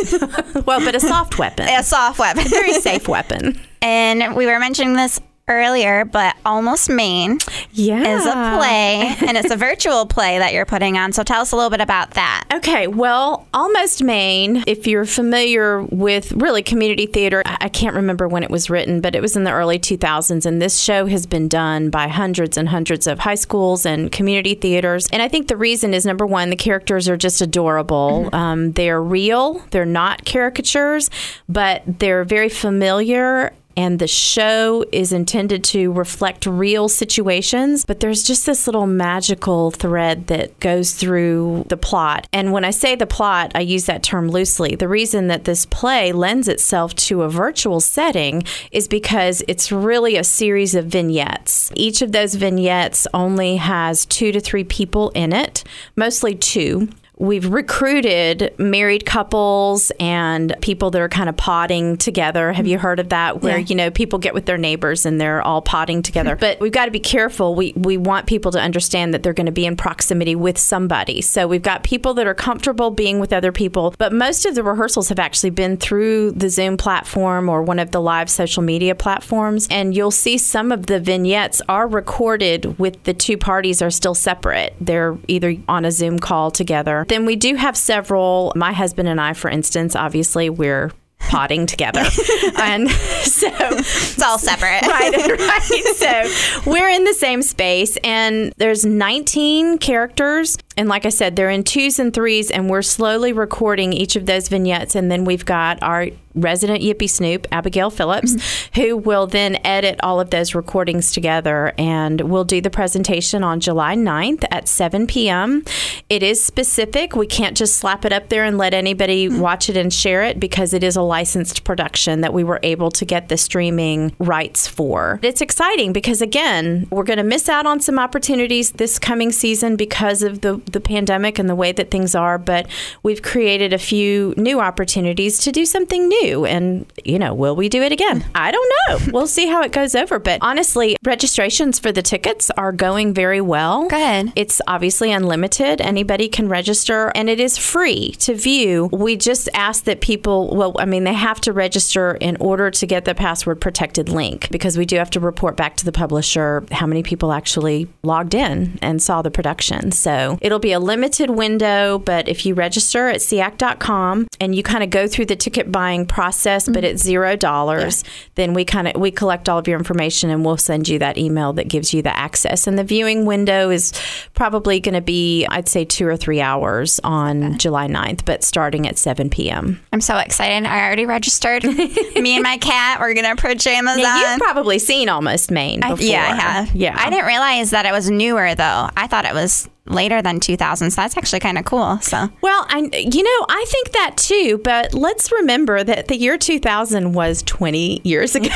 well, 0.65 0.79
but 0.81 0.93
a 0.93 0.99
soft 0.99 1.39
weapon. 1.39 1.67
a 1.69 1.83
soft 1.83 2.19
weapon. 2.19 2.43
Very 2.49 2.73
safe 2.73 3.07
weapon. 3.07 3.59
And 3.81 4.35
we 4.35 4.45
were 4.45 4.59
mentioning 4.59 4.93
this 4.93 5.19
earlier, 5.47 6.05
but 6.05 6.35
Almost 6.45 6.89
Maine 6.89 7.37
Yeah. 7.71 8.17
is 8.17 8.25
a 8.25 8.31
play, 8.57 9.15
and 9.27 9.37
it's 9.37 9.51
a 9.51 9.57
virtual 9.65 10.05
play 10.07 10.39
that 10.39 10.53
you're 10.53 10.65
putting 10.65 10.97
on. 10.97 11.13
So 11.13 11.23
tell 11.23 11.41
us 11.41 11.51
a 11.51 11.55
little 11.55 11.69
bit 11.69 11.81
about 11.81 12.11
that. 12.11 12.45
Okay, 12.53 12.87
well, 12.87 13.47
Almost 13.53 14.03
Maine, 14.03 14.63
if 14.65 14.87
you're 14.87 15.05
familiar 15.05 15.83
with 15.83 16.31
really 16.33 16.63
community 16.63 17.05
theater, 17.05 17.43
I 17.45 17.69
can't 17.69 17.95
remember 17.95 18.27
when 18.27 18.41
it 18.43 18.49
was 18.49 18.69
written, 18.69 19.01
but 19.01 19.15
it 19.15 19.21
was 19.21 19.35
in 19.35 19.43
the 19.43 19.51
early 19.51 19.77
2000s. 19.77 20.45
And 20.45 20.61
this 20.61 20.79
show 20.79 21.05
has 21.05 21.27
been 21.27 21.47
done 21.47 21.89
by 21.91 22.07
hundreds 22.07 22.57
and 22.57 22.69
hundreds 22.69 23.05
of 23.05 23.19
high 23.19 23.35
schools 23.35 23.85
and 23.85 24.11
community 24.11 24.55
theaters. 24.55 25.07
And 25.11 25.21
I 25.21 25.27
think 25.27 25.47
the 25.47 25.57
reason 25.57 25.93
is 25.93 26.05
number 26.05 26.25
one, 26.25 26.49
the 26.49 26.55
characters 26.55 27.07
are 27.07 27.17
just 27.17 27.39
adorable. 27.41 28.29
Um, 28.33 28.71
they're 28.71 29.01
real, 29.01 29.63
they're 29.71 29.85
not 29.85 30.25
caricatures, 30.25 31.09
but 31.47 31.83
they're 31.99 32.23
very 32.23 32.49
familiar 32.49 33.53
and 33.77 33.99
the 33.99 34.07
show 34.07 34.85
is 34.91 35.11
intended 35.11 35.63
to 35.65 35.91
reflect 35.91 36.45
real 36.45 36.87
situations, 36.87 37.85
but 37.85 37.99
there's 37.99 38.23
just 38.23 38.45
this 38.45 38.67
little 38.67 38.87
magical 38.87 39.71
thread 39.71 40.27
that 40.27 40.59
goes 40.59 40.93
through 40.93 41.65
the 41.69 41.77
plot. 41.77 42.27
And 42.31 42.51
when 42.51 42.63
I 42.65 42.71
say 42.71 42.95
the 42.95 43.05
plot, 43.05 43.51
I 43.55 43.61
use 43.61 43.85
that 43.85 44.03
term 44.03 44.29
loosely. 44.29 44.75
The 44.75 44.87
reason 44.87 45.27
that 45.27 45.45
this 45.45 45.65
play 45.65 46.11
lends 46.11 46.47
itself 46.47 46.95
to 46.95 47.23
a 47.23 47.29
virtual 47.29 47.79
setting 47.79 48.43
is 48.71 48.87
because 48.87 49.43
it's 49.47 49.71
really 49.71 50.15
a 50.15 50.23
series 50.23 50.75
of 50.75 50.85
vignettes. 50.85 51.71
Each 51.75 52.01
of 52.01 52.11
those 52.11 52.35
vignettes 52.35 53.07
only 53.13 53.57
has 53.57 54.05
two 54.05 54.31
to 54.31 54.39
three 54.39 54.63
people 54.63 55.09
in 55.11 55.33
it, 55.33 55.63
mostly 55.95 56.35
two 56.35 56.89
we've 57.17 57.47
recruited 57.47 58.53
married 58.57 59.05
couples 59.05 59.91
and 59.99 60.55
people 60.61 60.91
that 60.91 61.01
are 61.01 61.09
kind 61.09 61.29
of 61.29 61.37
potting 61.37 61.97
together. 61.97 62.51
Have 62.53 62.67
you 62.67 62.77
heard 62.77 62.99
of 62.99 63.09
that? 63.09 63.41
Where 63.41 63.57
Yeah. 63.59 63.65
you 63.67 63.75
know 63.75 63.91
people 63.91 64.19
get 64.19 64.33
with 64.33 64.45
their 64.45 64.57
neighbors 64.57 65.05
and 65.05 65.19
they're 65.19 65.41
all 65.41 65.61
potting 65.61 66.01
together. 66.01 66.35
but 66.39 66.59
we've 66.59 66.71
got 66.71 66.85
to 66.85 66.91
be 66.91 66.99
careful. 66.99 67.55
We 67.55 67.73
we 67.75 67.97
want 67.97 68.27
people 68.27 68.51
to 68.51 68.59
understand 68.59 69.13
that 69.13 69.23
they're 69.23 69.33
going 69.33 69.45
to 69.45 69.51
be 69.51 69.65
in 69.65 69.75
proximity 69.75 70.35
with 70.35 70.57
somebody. 70.57 71.21
So 71.21 71.47
we've 71.47 71.61
got 71.61 71.83
people 71.83 72.13
that 72.15 72.27
are 72.27 72.33
comfortable 72.33 72.91
being 72.91 73.19
with 73.19 73.31
other 73.31 73.51
people. 73.51 73.93
But 73.97 74.11
most 74.13 74.45
of 74.45 74.55
the 74.55 74.63
rehearsals 74.63 75.09
have 75.09 75.19
actually 75.19 75.51
been 75.51 75.77
through 75.77 76.31
the 76.31 76.49
Zoom 76.49 76.77
platform 76.77 77.49
or 77.49 77.61
one 77.63 77.79
of 77.79 77.91
the 77.91 78.01
live 78.01 78.29
social 78.29 78.63
media 78.63 78.95
platforms, 78.95 79.67
and 79.71 79.95
you'll 79.95 80.11
see 80.11 80.37
some 80.37 80.71
of 80.71 80.87
the 80.87 80.99
vignettes 80.99 81.61
are 81.69 81.87
recorded 81.87 82.77
with 82.79 83.01
the 83.03 83.13
two 83.13 83.37
parties 83.37 83.81
are 83.81 83.91
still 83.91 84.15
separate. 84.15 84.75
They're 84.81 85.17
either 85.27 85.55
on 85.67 85.85
a 85.85 85.91
Zoom 85.91 86.19
call 86.19 86.51
together. 86.51 87.04
But 87.05 87.09
then 87.09 87.27
we 87.27 87.35
do 87.35 87.53
have 87.53 87.77
several. 87.77 88.51
My 88.55 88.71
husband 88.71 89.07
and 89.07 89.21
I, 89.21 89.33
for 89.33 89.47
instance, 89.47 89.95
obviously 89.95 90.49
we're 90.49 90.91
potting 91.19 91.67
together, 91.67 91.99
and 92.57 92.89
so 92.89 93.47
It's 93.51 94.23
all 94.23 94.39
separate. 94.39 94.81
right, 94.87 95.13
right. 95.13 95.95
So 95.97 96.71
we're 96.71 96.89
in 96.89 97.03
the 97.03 97.13
same 97.13 97.43
space, 97.43 97.95
and 98.03 98.53
there's 98.57 98.85
19 98.85 99.77
characters. 99.77 100.57
And 100.77 100.89
like 100.89 101.05
I 101.05 101.09
said, 101.09 101.35
they're 101.35 101.49
in 101.49 101.63
twos 101.63 101.99
and 101.99 102.13
threes, 102.13 102.51
and 102.51 102.69
we're 102.69 102.81
slowly 102.81 103.33
recording 103.33 103.93
each 103.93 104.15
of 104.15 104.25
those 104.25 104.47
vignettes. 104.47 104.95
And 104.95 105.09
then 105.09 105.25
we've 105.25 105.45
got 105.45 105.81
our 105.81 106.09
resident 106.35 106.83
Yippee 106.83 107.09
Snoop, 107.09 107.47
Abigail 107.51 107.89
Phillips, 107.89 108.35
mm-hmm. 108.35 108.81
who 108.81 108.97
will 108.97 109.25
then 109.25 109.57
edit 109.63 109.99
all 110.03 110.19
of 110.19 110.29
those 110.29 110.53
recordings 110.53 111.11
together. 111.11 111.73
And 111.77 112.21
we'll 112.21 112.43
do 112.43 112.61
the 112.61 112.69
presentation 112.69 113.43
on 113.43 113.59
July 113.59 113.95
9th 113.95 114.45
at 114.51 114.67
7 114.67 115.07
p.m. 115.07 115.63
It 116.09 116.21
is 116.21 116.43
specific. 116.43 117.15
We 117.15 117.27
can't 117.27 117.57
just 117.57 117.77
slap 117.77 118.05
it 118.05 118.11
up 118.11 118.29
there 118.29 118.43
and 118.43 118.57
let 118.57 118.73
anybody 118.73 119.27
mm-hmm. 119.27 119.39
watch 119.39 119.69
it 119.69 119.77
and 119.77 119.91
share 119.91 120.23
it 120.23 120.39
because 120.39 120.73
it 120.73 120.83
is 120.83 120.95
a 120.95 121.01
licensed 121.01 121.63
production 121.63 122.21
that 122.21 122.33
we 122.33 122.43
were 122.43 122.59
able 122.63 122.91
to 122.91 123.05
get 123.05 123.29
the 123.29 123.37
streaming 123.37 124.13
rights 124.19 124.67
for. 124.67 125.19
It's 125.23 125.41
exciting 125.41 125.93
because, 125.93 126.21
again, 126.21 126.87
we're 126.91 127.03
going 127.03 127.17
to 127.17 127.23
miss 127.23 127.49
out 127.49 127.65
on 127.65 127.79
some 127.79 127.97
opportunities 127.97 128.71
this 128.71 128.99
coming 128.99 129.31
season 129.31 129.75
because 129.75 130.21
of 130.21 130.41
the, 130.41 130.61
the 130.65 130.79
pandemic 130.79 131.39
and 131.39 131.49
the 131.49 131.55
way 131.55 131.71
that 131.71 131.91
things 131.91 132.15
are, 132.15 132.37
but 132.37 132.67
we've 133.03 133.21
created 133.21 133.73
a 133.73 133.77
few 133.77 134.33
new 134.37 134.59
opportunities 134.59 135.39
to 135.39 135.51
do 135.51 135.65
something 135.65 136.07
new. 136.07 136.45
And, 136.45 136.85
you 137.03 137.19
know, 137.19 137.33
will 137.33 137.55
we 137.55 137.69
do 137.69 137.81
it 137.81 137.91
again? 137.91 138.25
I 138.35 138.51
don't 138.51 138.71
know. 138.87 139.11
We'll 139.11 139.27
see 139.27 139.47
how 139.47 139.61
it 139.61 139.71
goes 139.71 139.95
over. 139.95 140.19
But 140.19 140.39
honestly, 140.41 140.95
registrations 141.03 141.79
for 141.79 141.91
the 141.91 142.01
tickets 142.01 142.49
are 142.51 142.71
going 142.71 143.13
very 143.13 143.41
well. 143.41 143.87
Good. 143.87 144.33
It's 144.35 144.61
obviously 144.67 145.11
unlimited. 145.11 145.81
Anybody 145.81 146.27
can 146.27 146.49
register 146.49 147.11
and 147.15 147.29
it 147.29 147.39
is 147.39 147.57
free 147.57 148.11
to 148.19 148.35
view. 148.35 148.89
We 148.91 149.15
just 149.15 149.49
ask 149.53 149.83
that 149.85 150.01
people, 150.01 150.55
well, 150.55 150.75
I 150.77 150.85
mean, 150.85 151.03
they 151.03 151.13
have 151.13 151.41
to 151.41 151.53
register 151.53 152.15
in 152.15 152.37
order 152.39 152.71
to 152.71 152.87
get 152.87 153.05
the 153.05 153.15
password 153.15 153.61
protected 153.61 154.09
link 154.09 154.49
because 154.51 154.77
we 154.77 154.85
do 154.85 154.97
have 154.97 155.09
to 155.11 155.19
report 155.19 155.57
back 155.57 155.77
to 155.77 155.85
the 155.85 155.91
publisher 155.91 156.63
how 156.71 156.85
many 156.85 157.03
people 157.03 157.31
actually 157.31 157.87
logged 158.03 158.33
in 158.33 158.77
and 158.81 159.01
saw 159.01 159.21
the 159.21 159.31
production. 159.31 159.91
So 159.91 160.37
it'll 160.41 160.54
be 160.59 160.71
a 160.71 160.79
limited 160.79 161.29
window, 161.29 161.99
but 161.99 162.27
if 162.27 162.45
you 162.45 162.53
register 162.53 163.07
at 163.07 163.21
SEACT.com 163.21 164.27
and 164.39 164.55
you 164.55 164.63
kind 164.63 164.83
of 164.83 164.89
go 164.89 165.07
through 165.07 165.25
the 165.25 165.35
ticket 165.35 165.71
buying 165.71 166.05
process, 166.05 166.65
but 166.65 166.77
mm-hmm. 166.77 166.85
it's 166.85 167.03
zero 167.03 167.35
dollars, 167.35 168.03
then 168.35 168.53
we 168.53 168.65
kind 168.65 168.87
of 168.87 168.95
we 168.95 169.11
collect 169.11 169.49
all 169.49 169.57
of 169.57 169.67
your 169.67 169.77
information 169.77 170.29
and 170.29 170.45
we'll 170.45 170.57
send 170.57 170.87
you 170.87 170.99
that 170.99 171.17
email 171.17 171.53
that 171.53 171.67
gives 171.67 171.93
you 171.93 172.01
the 172.01 172.15
access. 172.15 172.67
And 172.67 172.77
the 172.77 172.83
viewing 172.83 173.25
window 173.25 173.69
is 173.69 173.93
probably 174.33 174.79
going 174.79 174.95
to 174.95 175.01
be, 175.01 175.45
I'd 175.45 175.67
say, 175.67 175.85
two 175.85 176.07
or 176.07 176.17
three 176.17 176.41
hours 176.41 176.99
on 177.03 177.57
July 177.57 177.87
9th, 177.87 178.25
but 178.25 178.43
starting 178.43 178.87
at 178.87 178.97
7 178.97 179.29
p.m. 179.29 179.81
I'm 179.91 180.01
so 180.01 180.17
excited. 180.17 180.65
I 180.65 180.85
already 180.85 181.05
registered. 181.05 181.63
Me 182.15 182.35
and 182.35 182.43
my 182.43 182.57
cat, 182.57 182.99
we're 182.99 183.13
going 183.13 183.25
to 183.25 183.41
pajamas 183.41 183.97
Now, 183.97 184.15
on. 184.15 184.21
you've 184.21 184.39
probably 184.39 184.79
seen 184.79 185.09
Almost 185.09 185.51
Maine 185.51 185.81
before. 185.81 185.97
Yeah, 185.99 186.23
I 186.23 186.35
have. 186.35 186.75
Yeah. 186.75 186.95
I 186.97 187.09
didn't 187.09 187.25
realize 187.25 187.71
that 187.71 187.85
it 187.85 187.91
was 187.91 188.09
newer 188.09 188.55
though. 188.55 188.89
I 188.95 189.07
thought 189.07 189.25
it 189.25 189.33
was 189.33 189.69
later 189.87 190.21
than 190.21 190.39
2000. 190.39 190.91
So 190.91 191.01
that's 191.01 191.17
actually 191.17 191.39
kind 191.39 191.57
of 191.57 191.65
cool. 191.65 191.99
So 192.01 192.29
Well, 192.41 192.65
I 192.69 192.89
you 192.93 193.23
know 193.23 193.45
I 193.49 193.65
think 193.67 193.91
that 193.91 194.17
too, 194.17 194.59
but 194.63 194.93
let's 194.93 195.31
remember 195.31 195.83
that 195.83 196.07
the 196.07 196.17
year 196.17 196.37
2000 196.37 197.13
was 197.13 197.43
20 197.43 198.01
years 198.03 198.35
ago. 198.35 198.49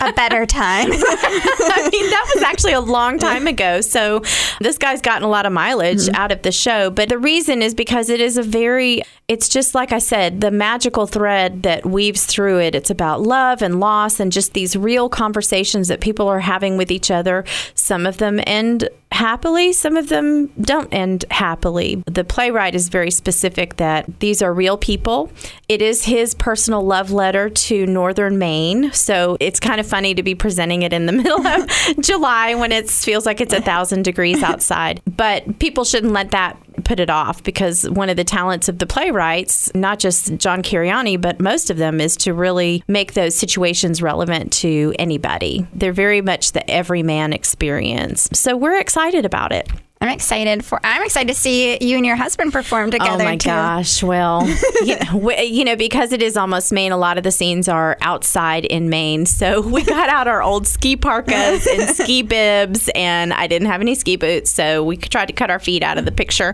a 0.00 0.12
better 0.12 0.46
time. 0.46 0.88
I 0.92 1.88
mean, 1.92 2.10
that 2.10 2.30
was 2.34 2.42
actually 2.42 2.72
a 2.72 2.80
long 2.80 3.18
time 3.18 3.46
ago. 3.46 3.80
So 3.80 4.22
this 4.60 4.78
guy's 4.78 5.00
gotten 5.00 5.22
a 5.22 5.28
lot 5.28 5.46
of 5.46 5.52
mileage 5.52 6.00
mm-hmm. 6.00 6.14
out 6.14 6.32
of 6.32 6.42
the 6.42 6.52
show. 6.52 6.90
But 6.90 7.08
the 7.08 7.18
reason 7.18 7.62
is 7.62 7.74
because 7.74 8.08
it 8.08 8.20
is 8.20 8.36
a 8.36 8.42
very, 8.42 9.02
it's 9.28 9.48
just 9.48 9.74
like 9.74 9.92
I 9.92 9.98
said, 9.98 10.40
the 10.40 10.50
magical 10.50 11.06
thread 11.06 11.62
that 11.62 11.86
weaves 11.86 12.26
through 12.26 12.60
it. 12.60 12.74
It's 12.74 12.90
about 12.90 13.22
love 13.22 13.62
and 13.62 13.80
loss 13.80 14.20
and 14.20 14.32
just 14.32 14.52
these 14.52 14.76
real 14.76 15.08
conversations 15.08 15.88
that 15.88 16.00
people 16.00 16.28
are 16.28 16.40
having 16.40 16.76
with 16.76 16.90
each 16.90 17.10
other. 17.10 17.44
Some 17.74 18.06
of 18.06 18.18
them 18.18 18.40
end 18.46 18.88
happily, 19.12 19.72
some 19.72 19.96
of 19.96 20.08
them 20.08 20.48
don't 20.60 20.92
end 20.92 21.24
happily. 21.30 22.02
The 22.06 22.24
playwright 22.24 22.74
is 22.74 22.88
very 22.88 23.10
specific 23.10 23.76
that 23.76 24.20
these 24.20 24.42
are 24.42 24.52
real 24.52 24.76
people. 24.76 25.30
It 25.68 25.82
is 25.82 26.04
his 26.04 26.34
personal 26.34 26.82
love 26.82 27.10
letter 27.10 27.48
to 27.48 27.86
Northern 27.86 28.38
Maine. 28.38 28.92
So 28.92 29.36
it's 29.40 29.60
kind 29.60 29.80
of 29.80 29.86
funny 29.86 30.14
to 30.14 30.22
be 30.22 30.34
presenting 30.34 30.82
it 30.82 30.92
in 30.92 31.06
the 31.06 31.12
middle 31.22 31.46
of 31.46 31.68
July 32.00 32.54
when 32.54 32.72
it 32.72 32.90
feels 32.90 33.26
like 33.26 33.40
it's 33.40 33.54
a 33.54 33.60
thousand 33.60 34.02
degrees 34.02 34.42
outside. 34.42 35.02
But 35.06 35.58
people 35.58 35.84
shouldn't 35.84 36.12
let 36.12 36.30
that 36.32 36.56
put 36.84 37.00
it 37.00 37.10
off 37.10 37.42
because 37.42 37.88
one 37.90 38.08
of 38.08 38.16
the 38.16 38.24
talents 38.24 38.68
of 38.68 38.78
the 38.78 38.86
playwrights, 38.86 39.74
not 39.74 39.98
just 39.98 40.36
John 40.36 40.62
Cariani, 40.62 41.20
but 41.20 41.40
most 41.40 41.70
of 41.70 41.76
them, 41.76 42.00
is 42.00 42.16
to 42.18 42.34
really 42.34 42.82
make 42.88 43.14
those 43.14 43.36
situations 43.36 44.02
relevant 44.02 44.52
to 44.54 44.94
anybody. 44.98 45.66
They're 45.74 45.92
very 45.92 46.20
much 46.20 46.52
the 46.52 46.68
everyman 46.70 47.32
experience. 47.32 48.28
So 48.32 48.56
we're 48.56 48.78
excited 48.78 49.24
about 49.24 49.52
it. 49.52 49.68
I'm 50.02 50.08
excited 50.08 50.64
for. 50.64 50.80
I'm 50.82 51.04
excited 51.04 51.32
to 51.32 51.38
see 51.38 51.78
you 51.80 51.96
and 51.96 52.04
your 52.04 52.16
husband 52.16 52.52
perform 52.52 52.90
together. 52.90 53.22
Oh 53.22 53.24
my 53.24 53.36
too. 53.36 53.48
gosh! 53.48 54.02
Well, 54.02 54.44
you, 54.84 54.96
know, 54.98 55.30
you 55.38 55.64
know, 55.64 55.76
because 55.76 56.10
it 56.10 56.20
is 56.20 56.36
almost 56.36 56.72
Maine. 56.72 56.90
A 56.90 56.96
lot 56.96 57.18
of 57.18 57.22
the 57.22 57.30
scenes 57.30 57.68
are 57.68 57.96
outside 58.00 58.64
in 58.64 58.90
Maine, 58.90 59.26
so 59.26 59.60
we 59.66 59.84
got 59.84 60.08
out 60.08 60.26
our 60.26 60.42
old 60.42 60.66
ski 60.66 60.96
parkas 60.96 61.68
and 61.68 61.88
ski 61.96 62.22
bibs, 62.22 62.90
and 62.96 63.32
I 63.32 63.46
didn't 63.46 63.68
have 63.68 63.80
any 63.80 63.94
ski 63.94 64.16
boots, 64.16 64.50
so 64.50 64.82
we 64.82 64.96
tried 64.96 65.26
to 65.26 65.32
cut 65.32 65.50
our 65.50 65.60
feet 65.60 65.84
out 65.84 65.98
of 65.98 66.04
the 66.04 66.10
picture. 66.10 66.52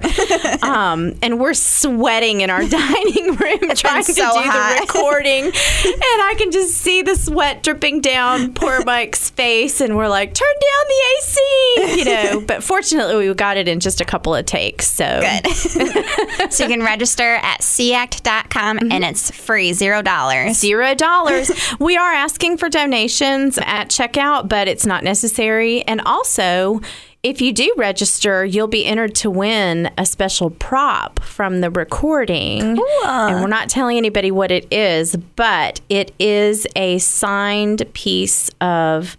Um, 0.61 1.15
and 1.23 1.41
we're 1.41 1.55
sweating 1.55 2.43
in 2.43 2.51
our 2.51 2.69
dining 2.69 3.35
room 3.35 3.75
trying 3.75 4.05
to 4.05 4.13
do 4.13 4.23
hot. 4.25 4.77
the 4.77 4.81
recording, 4.83 5.45
and 5.45 5.55
I 5.55 6.35
can 6.37 6.51
just 6.51 6.75
see 6.75 7.01
the 7.01 7.17
sweat 7.17 7.63
dripping 7.63 8.03
down 8.03 8.53
poor 8.53 8.85
Mike's 8.85 9.31
face, 9.31 9.81
and 9.81 9.97
we're 9.97 10.09
like, 10.09 10.35
"Turn 10.35 10.55
down 10.61 10.85
the 10.87 11.01
AC," 11.17 11.99
you 11.99 12.05
know. 12.05 12.45
But 12.47 12.63
fortunately, 12.63 13.17
we 13.17 13.38
got 13.39 13.57
it 13.57 13.69
in 13.69 13.81
just 13.81 14.01
a 14.01 14.05
couple 14.05 14.35
of 14.35 14.45
takes. 14.45 14.87
So 14.87 15.21
Good. 15.21 15.47
so 16.53 16.65
you 16.65 16.69
can 16.69 16.83
register 16.83 17.37
at 17.37 17.61
seact.com 17.61 18.79
and 18.79 18.91
mm-hmm. 18.91 19.03
it's 19.05 19.31
free, 19.31 19.73
zero 19.73 20.03
dollars. 20.03 20.59
Zero 20.59 20.95
dollars. 20.95 21.51
we 21.79 21.97
are 21.97 22.13
asking 22.13 22.59
for 22.59 22.69
donations 22.69 23.59
at 23.59 23.89
checkout, 23.89 24.49
but 24.49 24.69
it's 24.69 24.85
not 24.85 25.05
necessary. 25.05 25.83
And 25.83 26.01
also, 26.03 26.81
if 27.23 27.41
you 27.41 27.53
do 27.53 27.73
register, 27.77 28.45
you'll 28.45 28.69
be 28.69 28.85
entered 28.85 29.15
to 29.17 29.31
win 29.31 29.91
a 29.99 30.07
special 30.07 30.51
prop 30.51 31.21
from 31.21 31.61
the 31.61 31.71
recording. 31.71 32.79
And 33.05 33.41
we're 33.41 33.49
not 33.49 33.69
telling 33.69 33.97
anybody 33.97 34.31
what 34.31 34.51
it 34.51 34.73
is, 34.73 35.17
but 35.17 35.81
it 35.89 36.13
is 36.19 36.67
a 36.77 36.99
signed 36.99 37.85
piece 37.93 38.51
of 38.61 39.17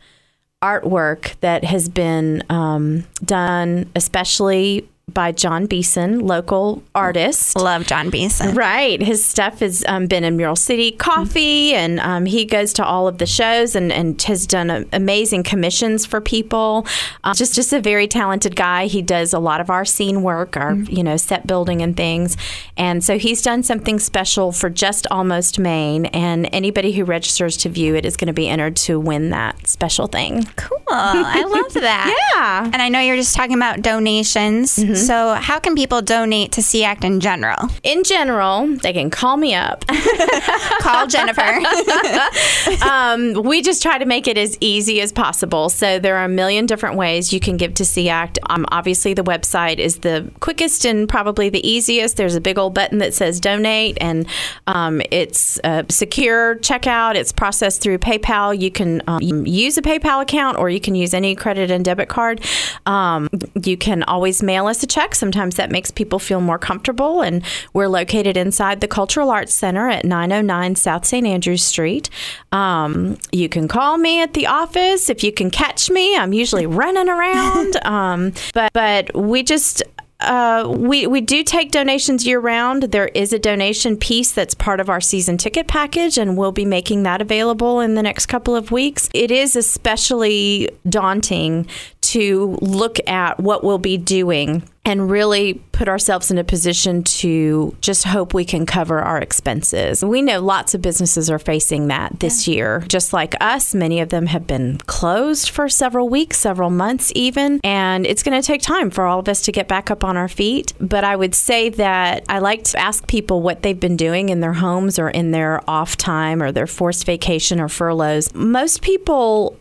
artwork 0.62 1.40
that 1.40 1.64
has 1.64 1.88
been 1.88 2.44
um, 2.50 3.06
done, 3.24 3.90
especially 3.96 4.90
by 5.14 5.32
John 5.32 5.66
Beeson, 5.66 6.20
local 6.20 6.84
artist. 6.96 7.58
Love 7.58 7.86
John 7.88 8.10
Beeson. 8.10 8.56
Right. 8.56 9.02
His 9.02 9.24
stuff 9.24 9.60
has 9.60 9.84
um, 9.88 10.08
been 10.08 10.24
in 10.24 10.38
Mural 10.38 10.56
City 10.56 10.92
Coffee, 10.92 11.74
and 11.74 12.00
um, 12.00 12.26
he 12.26 12.46
goes 12.46 12.74
to 12.74 12.86
all 12.86 13.08
of 13.08 13.18
the 13.18 13.26
shows 13.26 13.76
and, 13.76 13.92
and 13.92 14.22
has 14.24 14.46
done 14.48 14.70
a, 14.70 14.86
amazing 14.94 15.44
commissions 15.44 16.06
for 16.06 16.22
people. 16.22 16.86
Uh, 17.24 17.34
just 17.34 17.56
just 17.56 17.74
a 17.74 17.82
very 17.82 18.08
talented 18.08 18.56
guy. 18.56 18.88
He 18.88 19.02
does 19.02 19.34
a 19.34 19.40
lot 19.40 19.62
of 19.62 19.70
our 19.70 19.86
scene 19.86 20.22
work, 20.24 20.58
our 20.58 20.74
mm-hmm. 20.74 20.96
you 20.96 21.04
know 21.04 21.18
set 21.18 21.48
building 21.48 21.82
and 21.82 21.96
things, 21.96 22.38
and 22.78 23.04
so 23.04 23.18
he's 23.18 23.42
done 23.42 23.64
something 23.64 24.00
special 24.00 24.52
for 24.52 24.70
just 24.70 25.08
almost 25.12 25.60
Maine. 25.60 26.06
And 26.08 26.50
anybody 26.52 26.92
who 26.92 27.04
registers 27.04 27.58
to 27.58 27.70
view 27.70 27.96
it 27.96 28.06
is 28.06 28.18
going 28.18 28.28
to 28.28 28.34
be 28.34 28.48
entered 28.48 28.76
to 28.78 29.00
win 29.00 29.30
that 29.30 29.68
special 29.68 30.08
thing. 30.08 30.46
Cool. 30.56 30.80
I 30.88 31.44
love 31.44 31.74
that. 31.82 32.32
yeah. 32.34 32.66
And 32.66 32.82
I 32.82 32.90
know 32.90 33.00
you're 33.00 33.16
just 33.16 33.36
talking 33.36 33.56
about 33.56 33.82
donations. 33.82 34.78
Mm-hmm. 34.78 34.96
So, 35.10 35.34
how 35.34 35.58
can 35.58 35.74
people 35.74 36.04
donate 36.04 36.52
to 36.52 36.62
SEACT 36.62 37.04
in 37.04 37.20
general? 37.20 37.58
In 37.82 38.04
general, 38.04 38.68
they 38.68 38.94
can 38.94 39.10
call 39.10 39.38
me 39.38 39.56
up. 39.56 39.84
call 40.82 41.08
Jennifer. 41.08 41.42
um, 42.86 43.34
we 43.42 43.64
just 43.64 43.82
try 43.82 43.98
to 43.98 44.06
make 44.06 44.28
it 44.28 44.38
as 44.38 44.56
easy 44.62 45.02
as 45.02 45.12
possible. 45.12 45.70
So, 45.70 45.98
there 45.98 46.18
are 46.18 46.26
a 46.26 46.30
million 46.30 46.68
different 46.68 46.96
ways 46.96 47.34
you 47.34 47.40
can 47.40 47.58
give 47.58 47.74
to 47.74 47.86
SEACT. 47.86 48.38
Um, 48.52 48.68
obviously, 48.72 49.16
the 49.16 49.24
website 49.24 49.80
is 49.80 49.98
the 49.98 50.30
quickest 50.42 50.86
and 50.86 51.10
probably 51.10 51.50
the 51.50 51.68
easiest. 51.68 52.16
There's 52.16 52.36
a 52.36 52.42
big 52.42 52.60
old 52.60 52.76
button 52.76 53.00
that 53.00 53.16
says 53.16 53.40
donate, 53.40 53.98
and 54.00 54.28
um, 54.68 55.02
it's 55.10 55.60
a 55.64 55.88
secure 55.90 56.58
checkout. 56.58 57.16
It's 57.16 57.32
processed 57.32 57.82
through 57.82 57.98
PayPal. 57.98 58.56
You 58.62 58.70
can 58.70 59.02
um, 59.08 59.48
use 59.48 59.76
a 59.76 59.82
PayPal 59.82 60.22
account 60.22 60.60
or 60.60 60.70
you 60.70 60.80
can 60.80 60.94
use 60.94 61.16
any 61.16 61.34
credit 61.34 61.72
and 61.72 61.84
debit 61.84 62.10
card. 62.10 62.42
Um, 62.86 63.28
you 63.64 63.76
can 63.76 64.04
always 64.04 64.44
mail 64.44 64.68
us 64.68 64.84
a 64.84 64.88
check. 64.90 65.16
Sometimes 65.16 65.56
that 65.56 65.72
makes 65.72 65.92
people 65.92 66.20
feel 66.20 66.42
more 66.42 66.60
comfortable. 66.60 67.22
And 67.22 67.44
we're 67.74 67.88
located 67.88 68.38
inside 68.38 68.82
the 68.82 68.88
Cultural 68.88 69.30
Arts 69.30 69.54
Center 69.54 69.90
at 69.90 70.06
909 70.06 70.76
South 70.76 71.06
St. 71.06 71.26
Andrews 71.26 71.64
Street. 71.64 72.10
Um, 72.52 73.18
you 73.32 73.50
can 73.50 73.68
call 73.68 73.98
me 73.98 74.22
at 74.22 74.34
the 74.34 74.48
office 74.48 75.10
if 75.10 75.24
you 75.24 75.32
can 75.32 75.52
catch 75.52 75.90
me. 75.90 76.16
I'm 76.18 76.34
usually 76.34 76.66
running 76.80 77.10
around. 77.10 77.86
Um, 77.86 78.34
but 78.54 78.72
but 78.74 79.14
we 79.16 79.44
just 79.44 79.84
uh, 80.20 80.66
we 80.78 81.08
we 81.08 81.22
do 81.22 81.44
take 81.44 81.72
donations 81.72 82.28
year 82.28 82.40
round. 82.40 82.84
There 82.84 83.08
is 83.08 83.32
a 83.32 83.40
donation 83.40 83.96
piece 83.96 84.34
that's 84.34 84.54
part 84.54 84.82
of 84.82 84.90
our 84.90 85.00
season 85.00 85.38
ticket 85.38 85.68
package, 85.68 86.18
and 86.18 86.38
we'll 86.38 86.52
be 86.52 86.66
making 86.66 87.04
that 87.04 87.22
available 87.22 87.80
in 87.80 87.96
the 87.96 88.04
next 88.04 88.26
couple 88.26 88.56
of 88.56 88.70
weeks. 88.70 89.10
It 89.14 89.32
is 89.32 89.56
especially 89.56 90.70
daunting 90.88 91.68
to 92.12 92.58
look 92.62 92.98
at 93.08 93.40
what 93.40 93.64
we'll 93.64 93.78
be 93.78 93.98
doing 93.98 94.64
and 94.90 95.12
really 95.12 95.54
put 95.72 95.88
ourselves 95.88 96.32
in 96.32 96.40
a 96.40 96.44
position 96.44 97.04
to 97.04 97.76
just 97.80 98.06
hope 98.06 98.34
we 98.34 98.44
can 98.44 98.66
cover 98.66 99.00
our 99.00 99.20
expenses. 99.20 100.04
We 100.04 100.24
know 100.24 100.40
lots 100.40 100.74
of 100.74 100.82
businesses 100.82 101.30
are 101.30 101.38
facing 101.38 101.90
that 101.90 102.20
this 102.20 102.48
yeah. 102.48 102.56
year. 102.56 102.80
Just 102.88 103.14
like 103.14 103.36
us, 103.40 103.76
many 103.76 104.00
of 104.00 104.10
them 104.10 104.26
have 104.26 104.48
been 104.48 104.80
closed 104.88 105.50
for 105.50 105.70
several 105.70 106.10
weeks, 106.10 106.40
several 106.40 106.72
months 106.72 107.12
even, 107.14 107.60
and 107.64 108.08
it's 108.08 108.24
going 108.24 108.42
to 108.42 108.46
take 108.46 108.64
time 108.64 108.90
for 108.90 109.06
all 109.06 109.20
of 109.20 109.30
us 109.30 109.44
to 109.44 109.52
get 109.52 109.68
back 109.68 109.92
up 109.92 110.04
on 110.04 110.18
our 110.18 110.28
feet. 110.28 110.74
But 110.80 111.04
I 111.04 111.16
would 111.16 111.36
say 111.36 111.70
that 111.70 112.26
I 112.28 112.40
like 112.40 112.64
to 112.64 112.80
ask 112.80 113.06
people 113.06 113.44
what 113.44 113.62
they've 113.62 113.80
been 113.80 113.98
doing 113.98 114.30
in 114.30 114.40
their 114.40 114.54
homes 114.54 114.98
or 114.98 115.12
in 115.12 115.30
their 115.30 115.62
off 115.70 115.98
time 115.98 116.42
or 116.42 116.52
their 116.52 116.68
forced 116.68 117.06
vacation 117.06 117.60
or 117.60 117.70
furloughs. 117.70 118.34
Most 118.34 118.82
people 118.82 119.59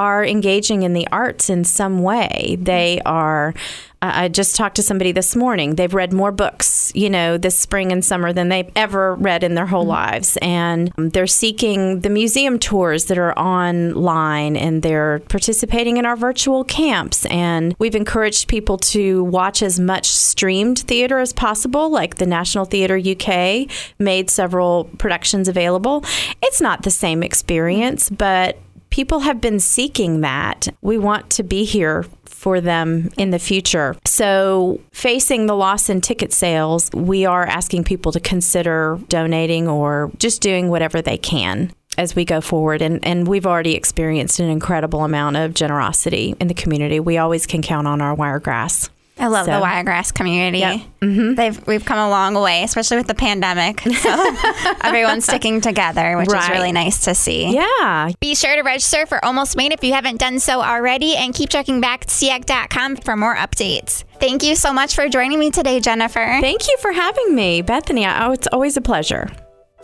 are 0.00 0.24
engaging 0.24 0.82
in 0.82 0.94
the 0.94 1.06
arts 1.12 1.50
in 1.50 1.62
some 1.62 2.02
way. 2.02 2.56
They 2.58 3.02
are. 3.04 3.52
I 4.00 4.28
just 4.28 4.56
talked 4.56 4.76
to 4.76 4.82
somebody 4.82 5.12
this 5.12 5.36
morning. 5.36 5.74
They've 5.74 5.92
read 5.92 6.10
more 6.10 6.32
books, 6.32 6.90
you 6.94 7.10
know, 7.10 7.36
this 7.36 7.60
spring 7.60 7.92
and 7.92 8.02
summer 8.02 8.32
than 8.32 8.48
they've 8.48 8.70
ever 8.74 9.14
read 9.16 9.44
in 9.44 9.56
their 9.56 9.66
whole 9.66 9.82
mm-hmm. 9.82 9.90
lives. 9.90 10.38
And 10.40 10.90
they're 10.96 11.26
seeking 11.26 12.00
the 12.00 12.08
museum 12.08 12.58
tours 12.58 13.04
that 13.06 13.18
are 13.18 13.38
online 13.38 14.56
and 14.56 14.82
they're 14.82 15.18
participating 15.28 15.98
in 15.98 16.06
our 16.06 16.16
virtual 16.16 16.64
camps. 16.64 17.26
And 17.26 17.76
we've 17.78 17.94
encouraged 17.94 18.48
people 18.48 18.78
to 18.78 19.22
watch 19.24 19.62
as 19.62 19.78
much 19.78 20.08
streamed 20.08 20.78
theater 20.78 21.18
as 21.18 21.34
possible, 21.34 21.90
like 21.90 22.16
the 22.16 22.26
National 22.26 22.64
Theatre 22.64 22.96
UK 22.98 23.68
made 23.98 24.30
several 24.30 24.84
productions 24.96 25.46
available. 25.46 26.06
It's 26.42 26.62
not 26.62 26.84
the 26.84 26.90
same 26.90 27.22
experience, 27.22 28.08
but 28.08 28.56
people 28.90 29.20
have 29.20 29.40
been 29.40 29.60
seeking 29.60 30.20
that. 30.20 30.68
We 30.82 30.98
want 30.98 31.30
to 31.30 31.42
be 31.42 31.64
here 31.64 32.04
for 32.24 32.60
them 32.60 33.10
in 33.16 33.30
the 33.30 33.38
future. 33.38 33.96
So, 34.04 34.80
facing 34.92 35.46
the 35.46 35.54
loss 35.54 35.88
in 35.88 36.00
ticket 36.00 36.32
sales, 36.32 36.90
we 36.94 37.26
are 37.26 37.46
asking 37.46 37.84
people 37.84 38.12
to 38.12 38.20
consider 38.20 38.98
donating 39.08 39.68
or 39.68 40.10
just 40.18 40.40
doing 40.40 40.68
whatever 40.68 41.02
they 41.02 41.18
can 41.18 41.72
as 41.98 42.14
we 42.14 42.24
go 42.24 42.40
forward. 42.40 42.82
And, 42.82 43.04
and 43.04 43.28
we've 43.28 43.46
already 43.46 43.74
experienced 43.74 44.40
an 44.40 44.48
incredible 44.48 45.04
amount 45.04 45.36
of 45.36 45.54
generosity 45.54 46.34
in 46.40 46.48
the 46.48 46.54
community. 46.54 46.98
We 46.98 47.18
always 47.18 47.46
can 47.46 47.62
count 47.62 47.86
on 47.86 48.00
our 48.00 48.14
wiregrass. 48.14 48.88
I 49.20 49.26
love 49.28 49.46
so. 49.46 49.52
the 49.52 49.60
wiregrass 49.60 50.12
community. 50.12 50.58
Yep. 50.58 50.80
Mm-hmm. 51.00 51.34
They've 51.34 51.66
we've 51.66 51.84
come 51.84 51.98
a 51.98 52.08
long 52.08 52.34
way, 52.34 52.62
especially 52.64 52.96
with 52.96 53.06
the 53.06 53.14
pandemic. 53.14 53.82
So 54.00 54.34
everyone's 54.82 55.24
sticking 55.24 55.60
together, 55.60 56.16
which 56.16 56.28
right. 56.28 56.44
is 56.44 56.48
really 56.48 56.72
nice 56.72 57.04
to 57.04 57.14
see. 57.14 57.54
Yeah. 57.54 58.10
Be 58.18 58.34
sure 58.34 58.56
to 58.56 58.62
register 58.62 59.04
for 59.04 59.22
Almost 59.22 59.56
Maine 59.58 59.72
if 59.72 59.84
you 59.84 59.92
haven't 59.92 60.18
done 60.18 60.38
so 60.38 60.62
already, 60.62 61.16
and 61.16 61.34
keep 61.34 61.50
checking 61.50 61.82
back 61.82 62.06
to 62.06 62.10
SEACT.com 62.10 62.96
for 62.96 63.16
more 63.16 63.36
updates. 63.36 64.04
Thank 64.20 64.42
you 64.42 64.56
so 64.56 64.72
much 64.72 64.94
for 64.94 65.06
joining 65.08 65.38
me 65.38 65.50
today, 65.50 65.80
Jennifer. 65.80 66.38
Thank 66.40 66.66
you 66.66 66.76
for 66.78 66.92
having 66.92 67.34
me, 67.34 67.60
Bethany. 67.60 68.06
Oh, 68.06 68.32
it's 68.32 68.46
always 68.52 68.78
a 68.78 68.80
pleasure. 68.80 69.28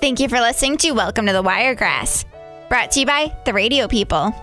Thank 0.01 0.19
you 0.19 0.29
for 0.29 0.41
listening 0.41 0.79
to 0.79 0.93
Welcome 0.93 1.27
to 1.27 1.33
the 1.33 1.43
Wiregrass, 1.43 2.25
brought 2.69 2.93
to 2.93 3.01
you 3.01 3.07
by 3.07 3.37
the 3.45 3.53
Radio 3.53 3.87
People. 3.87 4.35